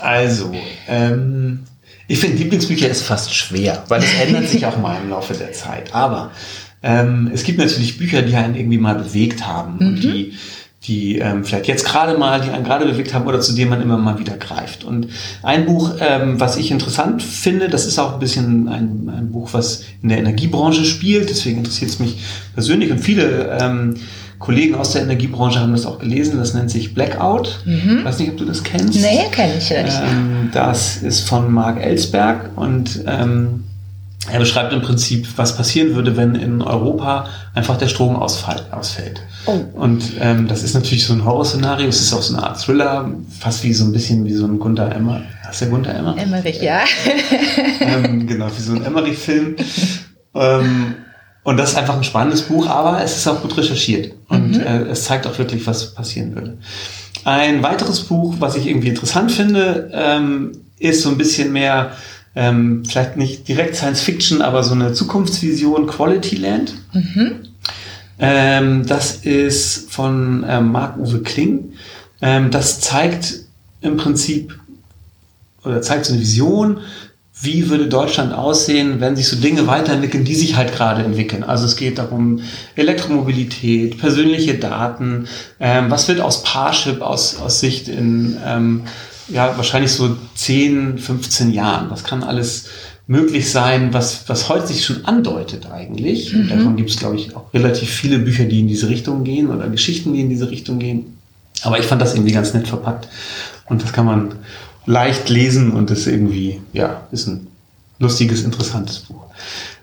Also, 0.00 0.52
ähm, 0.88 1.60
ich 2.08 2.18
finde 2.18 2.38
Lieblingsbücher 2.38 2.88
ist 2.88 3.02
fast 3.02 3.34
schwer, 3.34 3.84
weil 3.88 4.02
es 4.02 4.14
ändert 4.20 4.48
sich 4.48 4.66
auch 4.66 4.78
mal 4.78 4.96
im 5.02 5.10
Laufe 5.10 5.34
der 5.34 5.52
Zeit. 5.52 5.94
Aber 5.94 6.32
ähm, 6.82 7.30
es 7.32 7.44
gibt 7.44 7.58
natürlich 7.58 7.98
Bücher, 7.98 8.22
die 8.22 8.34
einen 8.34 8.56
irgendwie 8.56 8.78
mal 8.78 8.94
bewegt 8.94 9.46
haben 9.46 9.76
mhm. 9.78 9.86
und 9.86 10.02
die 10.02 10.34
die 10.84 11.18
ähm, 11.18 11.44
vielleicht 11.44 11.66
jetzt 11.66 11.84
gerade 11.84 12.16
mal, 12.16 12.40
die 12.40 12.50
einen 12.50 12.64
gerade 12.64 12.86
bewegt 12.86 13.12
haben 13.12 13.26
oder 13.26 13.40
zu 13.40 13.52
denen 13.52 13.68
man 13.68 13.82
immer 13.82 13.98
mal 13.98 14.18
wieder 14.18 14.38
greift. 14.38 14.82
Und 14.82 15.08
ein 15.42 15.66
Buch, 15.66 15.96
ähm, 16.00 16.40
was 16.40 16.56
ich 16.56 16.70
interessant 16.70 17.22
finde, 17.22 17.68
das 17.68 17.84
ist 17.84 17.98
auch 17.98 18.14
ein 18.14 18.18
bisschen 18.18 18.66
ein, 18.66 19.10
ein 19.14 19.30
Buch, 19.30 19.50
was 19.52 19.84
in 20.02 20.08
der 20.08 20.18
Energiebranche 20.18 20.86
spielt, 20.86 21.28
deswegen 21.28 21.58
interessiert 21.58 21.90
es 21.90 21.98
mich 21.98 22.18
persönlich 22.54 22.90
und 22.90 22.98
viele 22.98 23.58
ähm, 23.60 23.96
Kollegen 24.40 24.74
aus 24.74 24.92
der 24.92 25.02
Energiebranche 25.02 25.60
haben 25.60 25.72
das 25.72 25.86
auch 25.86 25.98
gelesen. 25.98 26.38
Das 26.38 26.54
nennt 26.54 26.70
sich 26.70 26.94
Blackout. 26.94 27.60
Mhm. 27.66 27.98
Ich 27.98 28.04
weiß 28.04 28.18
nicht, 28.18 28.30
ob 28.30 28.38
du 28.38 28.46
das 28.46 28.64
kennst. 28.64 29.00
Nee, 29.00 29.28
kenne 29.30 29.52
ich 29.58 29.70
nicht. 29.70 30.00
Ähm, 30.02 30.48
das 30.52 30.96
ist 30.96 31.28
von 31.28 31.52
Mark 31.52 31.80
Ellsberg 31.80 32.50
und 32.56 33.04
ähm, 33.06 33.64
er 34.30 34.38
beschreibt 34.38 34.72
im 34.72 34.80
Prinzip, 34.80 35.26
was 35.36 35.56
passieren 35.56 35.94
würde, 35.94 36.16
wenn 36.16 36.34
in 36.34 36.62
Europa 36.62 37.26
einfach 37.54 37.76
der 37.76 37.88
Strom 37.88 38.16
ausfällt. 38.16 39.22
Oh. 39.46 39.58
Und 39.74 40.12
ähm, 40.20 40.46
das 40.46 40.62
ist 40.62 40.74
natürlich 40.74 41.04
so 41.04 41.12
ein 41.12 41.24
Horrorszenario. 41.24 41.88
Es 41.88 42.00
ist 42.00 42.12
auch 42.12 42.22
so 42.22 42.36
eine 42.36 42.46
Art 42.46 42.60
Thriller, 42.60 43.10
fast 43.38 43.62
wie 43.62 43.72
so 43.72 43.84
ein 43.84 43.92
bisschen 43.92 44.24
wie 44.24 44.32
so 44.32 44.46
ein 44.46 44.58
Gunter 44.58 44.94
Emmer. 44.94 45.22
Hast 45.46 45.62
du 45.62 45.66
Gunter 45.66 45.94
Emmer? 45.94 46.16
Emmerich, 46.18 46.60
ja. 46.62 46.84
ähm, 47.80 48.26
genau, 48.26 48.46
wie 48.56 48.62
so 48.62 48.72
ein 48.72 48.84
Emmerich-Film. 48.84 49.56
Ähm, 50.34 50.94
und 51.42 51.56
das 51.56 51.70
ist 51.70 51.76
einfach 51.76 51.96
ein 51.96 52.04
spannendes 52.04 52.42
Buch, 52.42 52.68
aber 52.68 53.02
es 53.02 53.16
ist 53.16 53.26
auch 53.26 53.40
gut 53.40 53.56
recherchiert. 53.56 54.12
Und 54.30 54.52
mhm. 54.52 54.60
äh, 54.60 54.82
es 54.84 55.04
zeigt 55.04 55.26
auch 55.26 55.38
wirklich, 55.38 55.66
was 55.66 55.92
passieren 55.92 56.34
würde. 56.34 56.56
Ein 57.24 57.62
weiteres 57.62 58.00
Buch, 58.04 58.36
was 58.38 58.56
ich 58.56 58.66
irgendwie 58.66 58.88
interessant 58.88 59.30
finde, 59.30 59.90
ähm, 59.92 60.52
ist 60.78 61.02
so 61.02 61.10
ein 61.10 61.18
bisschen 61.18 61.52
mehr, 61.52 61.92
ähm, 62.34 62.84
vielleicht 62.86 63.16
nicht 63.16 63.46
direkt 63.48 63.76
Science 63.76 64.00
Fiction, 64.00 64.40
aber 64.40 64.62
so 64.62 64.72
eine 64.72 64.92
Zukunftsvision 64.92 65.86
Quality 65.86 66.36
Land. 66.36 66.74
Mhm. 66.94 67.32
Ähm, 68.20 68.86
das 68.86 69.16
ist 69.16 69.90
von 69.90 70.46
ähm, 70.48 70.72
Marc-Uwe 70.72 71.22
Kling. 71.22 71.72
Ähm, 72.22 72.50
das 72.50 72.80
zeigt 72.80 73.40
im 73.80 73.96
Prinzip 73.96 74.58
oder 75.64 75.82
zeigt 75.82 76.06
so 76.06 76.12
eine 76.12 76.22
Vision 76.22 76.80
wie 77.42 77.70
würde 77.70 77.86
Deutschland 77.86 78.34
aussehen, 78.34 79.00
wenn 79.00 79.16
sich 79.16 79.28
so 79.28 79.36
Dinge 79.36 79.66
weiterentwickeln, 79.66 80.24
die 80.24 80.34
sich 80.34 80.56
halt 80.56 80.74
gerade 80.74 81.02
entwickeln. 81.02 81.42
Also 81.42 81.64
es 81.64 81.76
geht 81.76 81.98
darum, 81.98 82.40
Elektromobilität, 82.76 83.98
persönliche 83.98 84.54
Daten, 84.54 85.26
ähm, 85.58 85.90
was 85.90 86.06
wird 86.08 86.20
aus 86.20 86.42
Parship 86.42 87.00
aus, 87.00 87.36
aus 87.40 87.60
Sicht 87.60 87.88
in 87.88 88.36
ähm, 88.44 88.82
ja, 89.28 89.56
wahrscheinlich 89.56 89.92
so 89.92 90.16
10, 90.34 90.98
15 90.98 91.52
Jahren. 91.52 91.90
Was 91.90 92.04
kann 92.04 92.22
alles 92.22 92.66
möglich 93.10 93.50
sein, 93.50 93.92
was, 93.92 94.28
was 94.28 94.48
heute 94.48 94.68
sich 94.68 94.84
schon 94.84 95.04
andeutet 95.04 95.66
eigentlich. 95.68 96.32
Mhm. 96.32 96.48
Davon 96.48 96.76
gibt 96.76 96.90
es, 96.90 96.96
glaube 96.96 97.16
ich, 97.16 97.34
auch 97.34 97.52
relativ 97.52 97.90
viele 97.90 98.20
Bücher, 98.20 98.44
die 98.44 98.60
in 98.60 98.68
diese 98.68 98.88
Richtung 98.88 99.24
gehen 99.24 99.50
oder 99.50 99.68
Geschichten, 99.68 100.12
die 100.12 100.20
in 100.20 100.28
diese 100.28 100.48
Richtung 100.48 100.78
gehen. 100.78 101.18
Aber 101.62 101.80
ich 101.80 101.86
fand 101.86 102.00
das 102.00 102.14
irgendwie 102.14 102.32
ganz 102.32 102.54
nett 102.54 102.68
verpackt. 102.68 103.08
Und 103.66 103.82
das 103.82 103.92
kann 103.92 104.06
man 104.06 104.34
leicht 104.90 105.28
lesen 105.28 105.70
und 105.70 105.90
ist 105.90 106.06
irgendwie, 106.06 106.60
ja, 106.72 107.02
ist 107.12 107.28
ein 107.28 107.46
lustiges, 108.00 108.42
interessantes 108.42 108.98
Buch. 109.00 109.24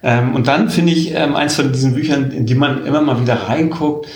Ähm, 0.04 0.36
und 0.36 0.48
dann 0.48 0.70
finde 0.70 0.92
ich 0.92 1.14
ähm, 1.14 1.36
eins 1.36 1.56
von 1.56 1.72
diesen 1.72 1.94
Büchern, 1.94 2.32
in 2.32 2.46
die 2.46 2.56
man 2.56 2.86
immer 2.86 3.02
mal 3.02 3.22
wieder 3.22 3.36
reinguckt, 3.48 4.08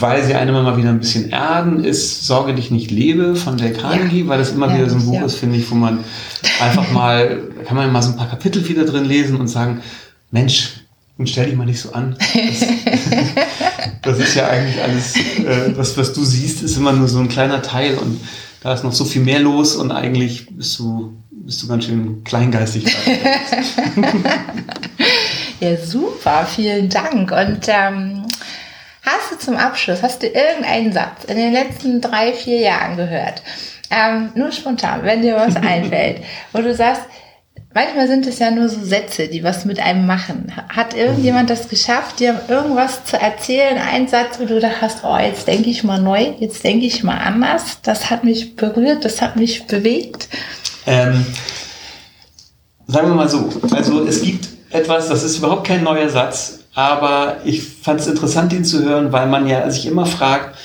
weil 0.00 0.24
sie 0.24 0.34
einem 0.34 0.50
immer 0.50 0.62
mal 0.62 0.78
wieder 0.78 0.88
ein 0.88 0.98
bisschen 0.98 1.30
ärgen, 1.30 1.84
ist 1.84 2.26
Sorge 2.26 2.54
dich 2.54 2.70
nicht 2.70 2.90
lebe 2.90 3.36
von 3.36 3.58
Dale 3.58 3.72
Carnegie, 3.72 4.22
ja. 4.22 4.28
weil 4.28 4.38
das 4.38 4.52
immer 4.52 4.68
ja, 4.68 4.78
wieder 4.78 4.90
so 4.90 4.96
ein 4.96 5.04
Buch 5.04 5.20
ja. 5.20 5.26
ist, 5.26 5.36
finde 5.36 5.58
ich, 5.58 5.70
wo 5.70 5.74
man 5.74 5.98
einfach 6.60 6.90
mal, 6.92 7.42
kann 7.66 7.76
man 7.76 7.92
mal 7.92 8.02
so 8.02 8.10
ein 8.10 8.16
paar 8.16 8.28
Kapitel 8.28 8.66
wieder 8.66 8.84
drin 8.84 9.04
lesen 9.04 9.36
und 9.36 9.48
sagen, 9.48 9.82
Mensch, 10.30 10.80
und 11.18 11.28
stell 11.28 11.46
dich 11.46 11.56
mal 11.56 11.66
nicht 11.66 11.80
so 11.80 11.92
an. 11.92 12.16
Das, 12.18 12.66
das 14.02 14.18
ist 14.18 14.34
ja 14.34 14.48
eigentlich 14.48 14.82
alles, 14.82 15.16
äh, 15.16 15.72
das, 15.74 15.96
was 15.96 16.12
du 16.12 16.24
siehst, 16.24 16.62
ist 16.62 16.76
immer 16.76 16.92
nur 16.92 17.08
so 17.08 17.18
ein 17.18 17.28
kleiner 17.28 17.62
Teil 17.62 17.96
und 17.96 18.20
da 18.66 18.74
ist 18.74 18.82
noch 18.82 18.92
so 18.92 19.04
viel 19.04 19.22
mehr 19.22 19.38
los 19.38 19.76
und 19.76 19.92
eigentlich 19.92 20.48
bist 20.50 20.76
du, 20.80 21.14
bist 21.30 21.62
du 21.62 21.68
ganz 21.68 21.84
schön 21.84 22.24
kleingeistig. 22.24 22.84
ja, 25.60 25.76
super, 25.76 26.44
vielen 26.46 26.88
Dank. 26.88 27.30
Und 27.30 27.60
ähm, 27.68 28.26
hast 29.04 29.30
du 29.30 29.38
zum 29.38 29.56
Abschluss, 29.56 30.02
hast 30.02 30.20
du 30.20 30.26
irgendeinen 30.26 30.92
Satz 30.92 31.22
in 31.28 31.36
den 31.36 31.52
letzten 31.52 32.00
drei, 32.00 32.32
vier 32.32 32.58
Jahren 32.58 32.96
gehört? 32.96 33.40
Ähm, 33.88 34.30
nur 34.34 34.50
spontan, 34.50 35.04
wenn 35.04 35.22
dir 35.22 35.36
was 35.36 35.54
einfällt, 35.62 36.24
wo 36.52 36.60
du 36.60 36.74
sagst, 36.74 37.02
Manchmal 37.76 38.08
sind 38.08 38.26
es 38.26 38.38
ja 38.38 38.50
nur 38.50 38.70
so 38.70 38.82
Sätze, 38.82 39.28
die 39.28 39.44
was 39.44 39.66
mit 39.66 39.78
einem 39.80 40.06
machen. 40.06 40.50
Hat 40.70 40.94
irgendjemand 40.94 41.50
das 41.50 41.68
geschafft, 41.68 42.20
dir 42.20 42.40
irgendwas 42.48 43.04
zu 43.04 43.20
erzählen? 43.20 43.76
Ein 43.76 44.08
Satz, 44.08 44.38
wo 44.38 44.46
du 44.46 44.54
gedacht 44.54 44.80
hast, 44.80 45.04
oh, 45.04 45.18
jetzt 45.18 45.46
denke 45.46 45.68
ich 45.68 45.84
mal 45.84 46.00
neu, 46.00 46.32
jetzt 46.40 46.64
denke 46.64 46.86
ich 46.86 47.04
mal 47.04 47.18
anders. 47.18 47.80
Das 47.82 48.08
hat 48.08 48.24
mich 48.24 48.56
berührt, 48.56 49.04
das 49.04 49.20
hat 49.20 49.36
mich 49.36 49.66
bewegt. 49.66 50.26
Ähm, 50.86 51.26
sagen 52.86 53.08
wir 53.08 53.14
mal 53.14 53.28
so, 53.28 53.50
also 53.70 54.06
es 54.06 54.22
gibt 54.22 54.48
etwas, 54.70 55.10
das 55.10 55.22
ist 55.22 55.36
überhaupt 55.36 55.66
kein 55.66 55.84
neuer 55.84 56.08
Satz, 56.08 56.60
aber 56.74 57.42
ich 57.44 57.62
fand 57.62 58.00
es 58.00 58.06
interessant, 58.06 58.54
ihn 58.54 58.64
zu 58.64 58.84
hören, 58.84 59.12
weil 59.12 59.26
man 59.26 59.46
ja 59.46 59.68
sich 59.70 59.84
immer 59.84 60.06
fragt, 60.06 60.56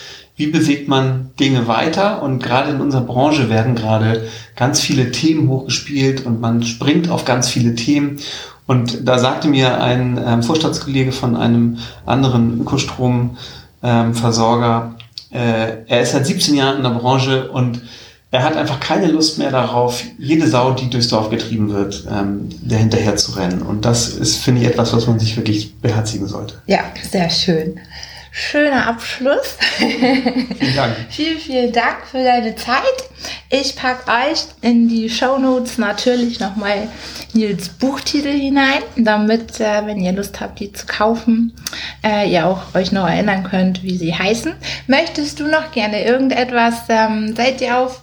wie 0.42 0.48
bewegt 0.48 0.88
man 0.88 1.30
Dinge 1.40 1.68
weiter? 1.68 2.24
Und 2.24 2.42
gerade 2.42 2.72
in 2.72 2.82
unserer 2.82 3.04
Branche 3.04 3.52
werden 3.52 3.76
gerade 3.76 4.28
ganz 4.56 4.82
viele 4.82 5.12
Themen 5.12 5.50
hochgespielt 5.50 6.26
und 6.26 6.42
man 6.42 6.64
springt 6.64 7.12
auf 7.12 7.26
ganz 7.26 7.48
viele 7.48 7.76
Themen. 7.76 8.18
Und 8.66 9.08
da 9.08 9.20
sagte 9.20 9.48
mir 9.48 9.84
ein 9.84 10.20
ähm, 10.26 10.42
Vorstandskollege 10.42 11.12
von 11.12 11.36
einem 11.36 11.78
anderen 12.08 12.62
Ökostromversorger, 12.62 14.96
Äh, 15.32 15.86
er 15.88 16.02
ist 16.02 16.14
seit 16.14 16.26
17 16.26 16.56
Jahren 16.56 16.78
in 16.78 16.84
der 16.84 16.90
Branche 16.90 17.52
und 17.52 17.84
er 18.32 18.42
hat 18.44 18.58
einfach 18.58 18.80
keine 18.80 19.06
Lust 19.08 19.38
mehr 19.38 19.52
darauf, 19.52 20.04
jede 20.18 20.48
Sau, 20.48 20.72
die 20.72 20.90
durchs 20.90 21.10
Dorf 21.10 21.30
getrieben 21.30 21.72
wird, 21.72 22.08
ähm, 22.12 22.50
dahinterher 22.64 23.16
zu 23.16 23.34
rennen. 23.34 23.62
Und 23.62 23.86
das 23.86 24.10
ist, 24.10 24.38
finde 24.38 24.62
ich, 24.62 24.68
etwas, 24.68 24.92
was 24.92 25.06
man 25.06 25.20
sich 25.20 25.38
wirklich 25.38 25.80
beherzigen 25.80 26.28
sollte. 26.28 26.56
Ja, 26.66 26.80
sehr 27.10 27.30
schön. 27.30 27.80
Schöner 28.34 28.88
Abschluss. 28.88 29.58
Vielen 29.78 30.76
Dank. 30.76 30.96
vielen, 31.10 31.38
vielen 31.38 31.74
Dank 31.74 32.08
für 32.10 32.24
deine 32.24 32.56
Zeit. 32.56 32.82
Ich 33.50 33.76
packe 33.76 34.10
euch 34.10 34.46
in 34.62 34.88
die 34.88 35.10
Show 35.10 35.38
Notes 35.38 35.78
natürlich 35.78 36.40
nochmal 36.40 36.88
Nils 37.34 37.68
Buchtitel 37.68 38.32
hinein, 38.32 38.84
damit, 38.96 39.60
äh, 39.60 39.86
wenn 39.86 40.00
ihr 40.00 40.14
Lust 40.14 40.40
habt, 40.40 40.62
die 40.62 40.72
zu 40.72 40.86
kaufen, 40.86 41.54
äh, 42.06 42.32
ihr 42.32 42.48
auch 42.48 42.74
euch 42.74 42.94
noch 42.94 43.06
erinnern 43.06 43.44
könnt, 43.44 43.84
wie 43.84 43.98
sie 43.98 44.16
heißen. 44.16 44.54
Möchtest 44.88 45.42
du 45.42 45.48
noch 45.48 45.74
gerne 45.74 46.06
irgendetwas? 46.06 46.84
Ähm, 46.88 47.36
seid 47.36 47.60
ihr 47.60 47.78
auf 47.78 48.02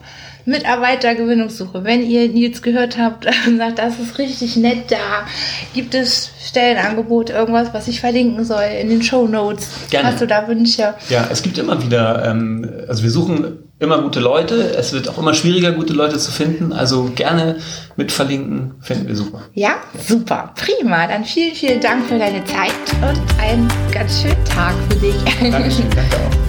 Mitarbeitergewinnungssuche. 0.48 1.84
Wenn 1.84 2.02
ihr 2.02 2.28
Nils 2.28 2.62
gehört 2.62 2.98
habt 2.98 3.26
und 3.46 3.58
sagt, 3.58 3.78
das 3.78 3.98
ist 3.98 4.18
richtig 4.18 4.56
nett 4.56 4.90
da, 4.90 5.26
gibt 5.74 5.94
es 5.94 6.30
Stellenangebot, 6.44 7.30
irgendwas, 7.30 7.72
was 7.72 7.88
ich 7.88 8.00
verlinken 8.00 8.44
soll 8.44 8.64
in 8.80 8.88
den 8.88 9.02
Show 9.02 9.28
Notes? 9.28 9.68
Gerne. 9.90 10.08
Hast 10.08 10.20
du 10.20 10.26
da 10.26 10.48
Wünsche? 10.48 10.94
Ja, 11.08 11.28
es 11.30 11.42
gibt 11.42 11.58
immer 11.58 11.82
wieder, 11.82 12.24
ähm, 12.24 12.68
also 12.88 13.02
wir 13.02 13.10
suchen 13.10 13.58
immer 13.78 14.02
gute 14.02 14.20
Leute. 14.20 14.74
Es 14.76 14.92
wird 14.92 15.08
auch 15.08 15.18
immer 15.18 15.34
schwieriger, 15.34 15.72
gute 15.72 15.92
Leute 15.92 16.18
zu 16.18 16.32
finden. 16.32 16.72
Also 16.72 17.10
gerne 17.14 17.58
mit 17.96 18.10
verlinken, 18.10 18.74
finden 18.80 19.06
wir 19.06 19.16
super. 19.16 19.42
Ja, 19.54 19.76
super, 20.04 20.54
prima. 20.56 21.06
Dann 21.06 21.24
vielen, 21.24 21.54
vielen 21.54 21.80
Dank 21.80 22.06
für 22.06 22.18
deine 22.18 22.44
Zeit 22.44 22.72
und 23.02 23.40
einen 23.40 23.68
ganz 23.92 24.22
schönen 24.22 24.44
Tag 24.44 24.74
für 24.88 24.96
dich. 24.96 25.16
Dankeschön, 25.40 25.86
danke 25.94 26.16
auch. 26.16 26.38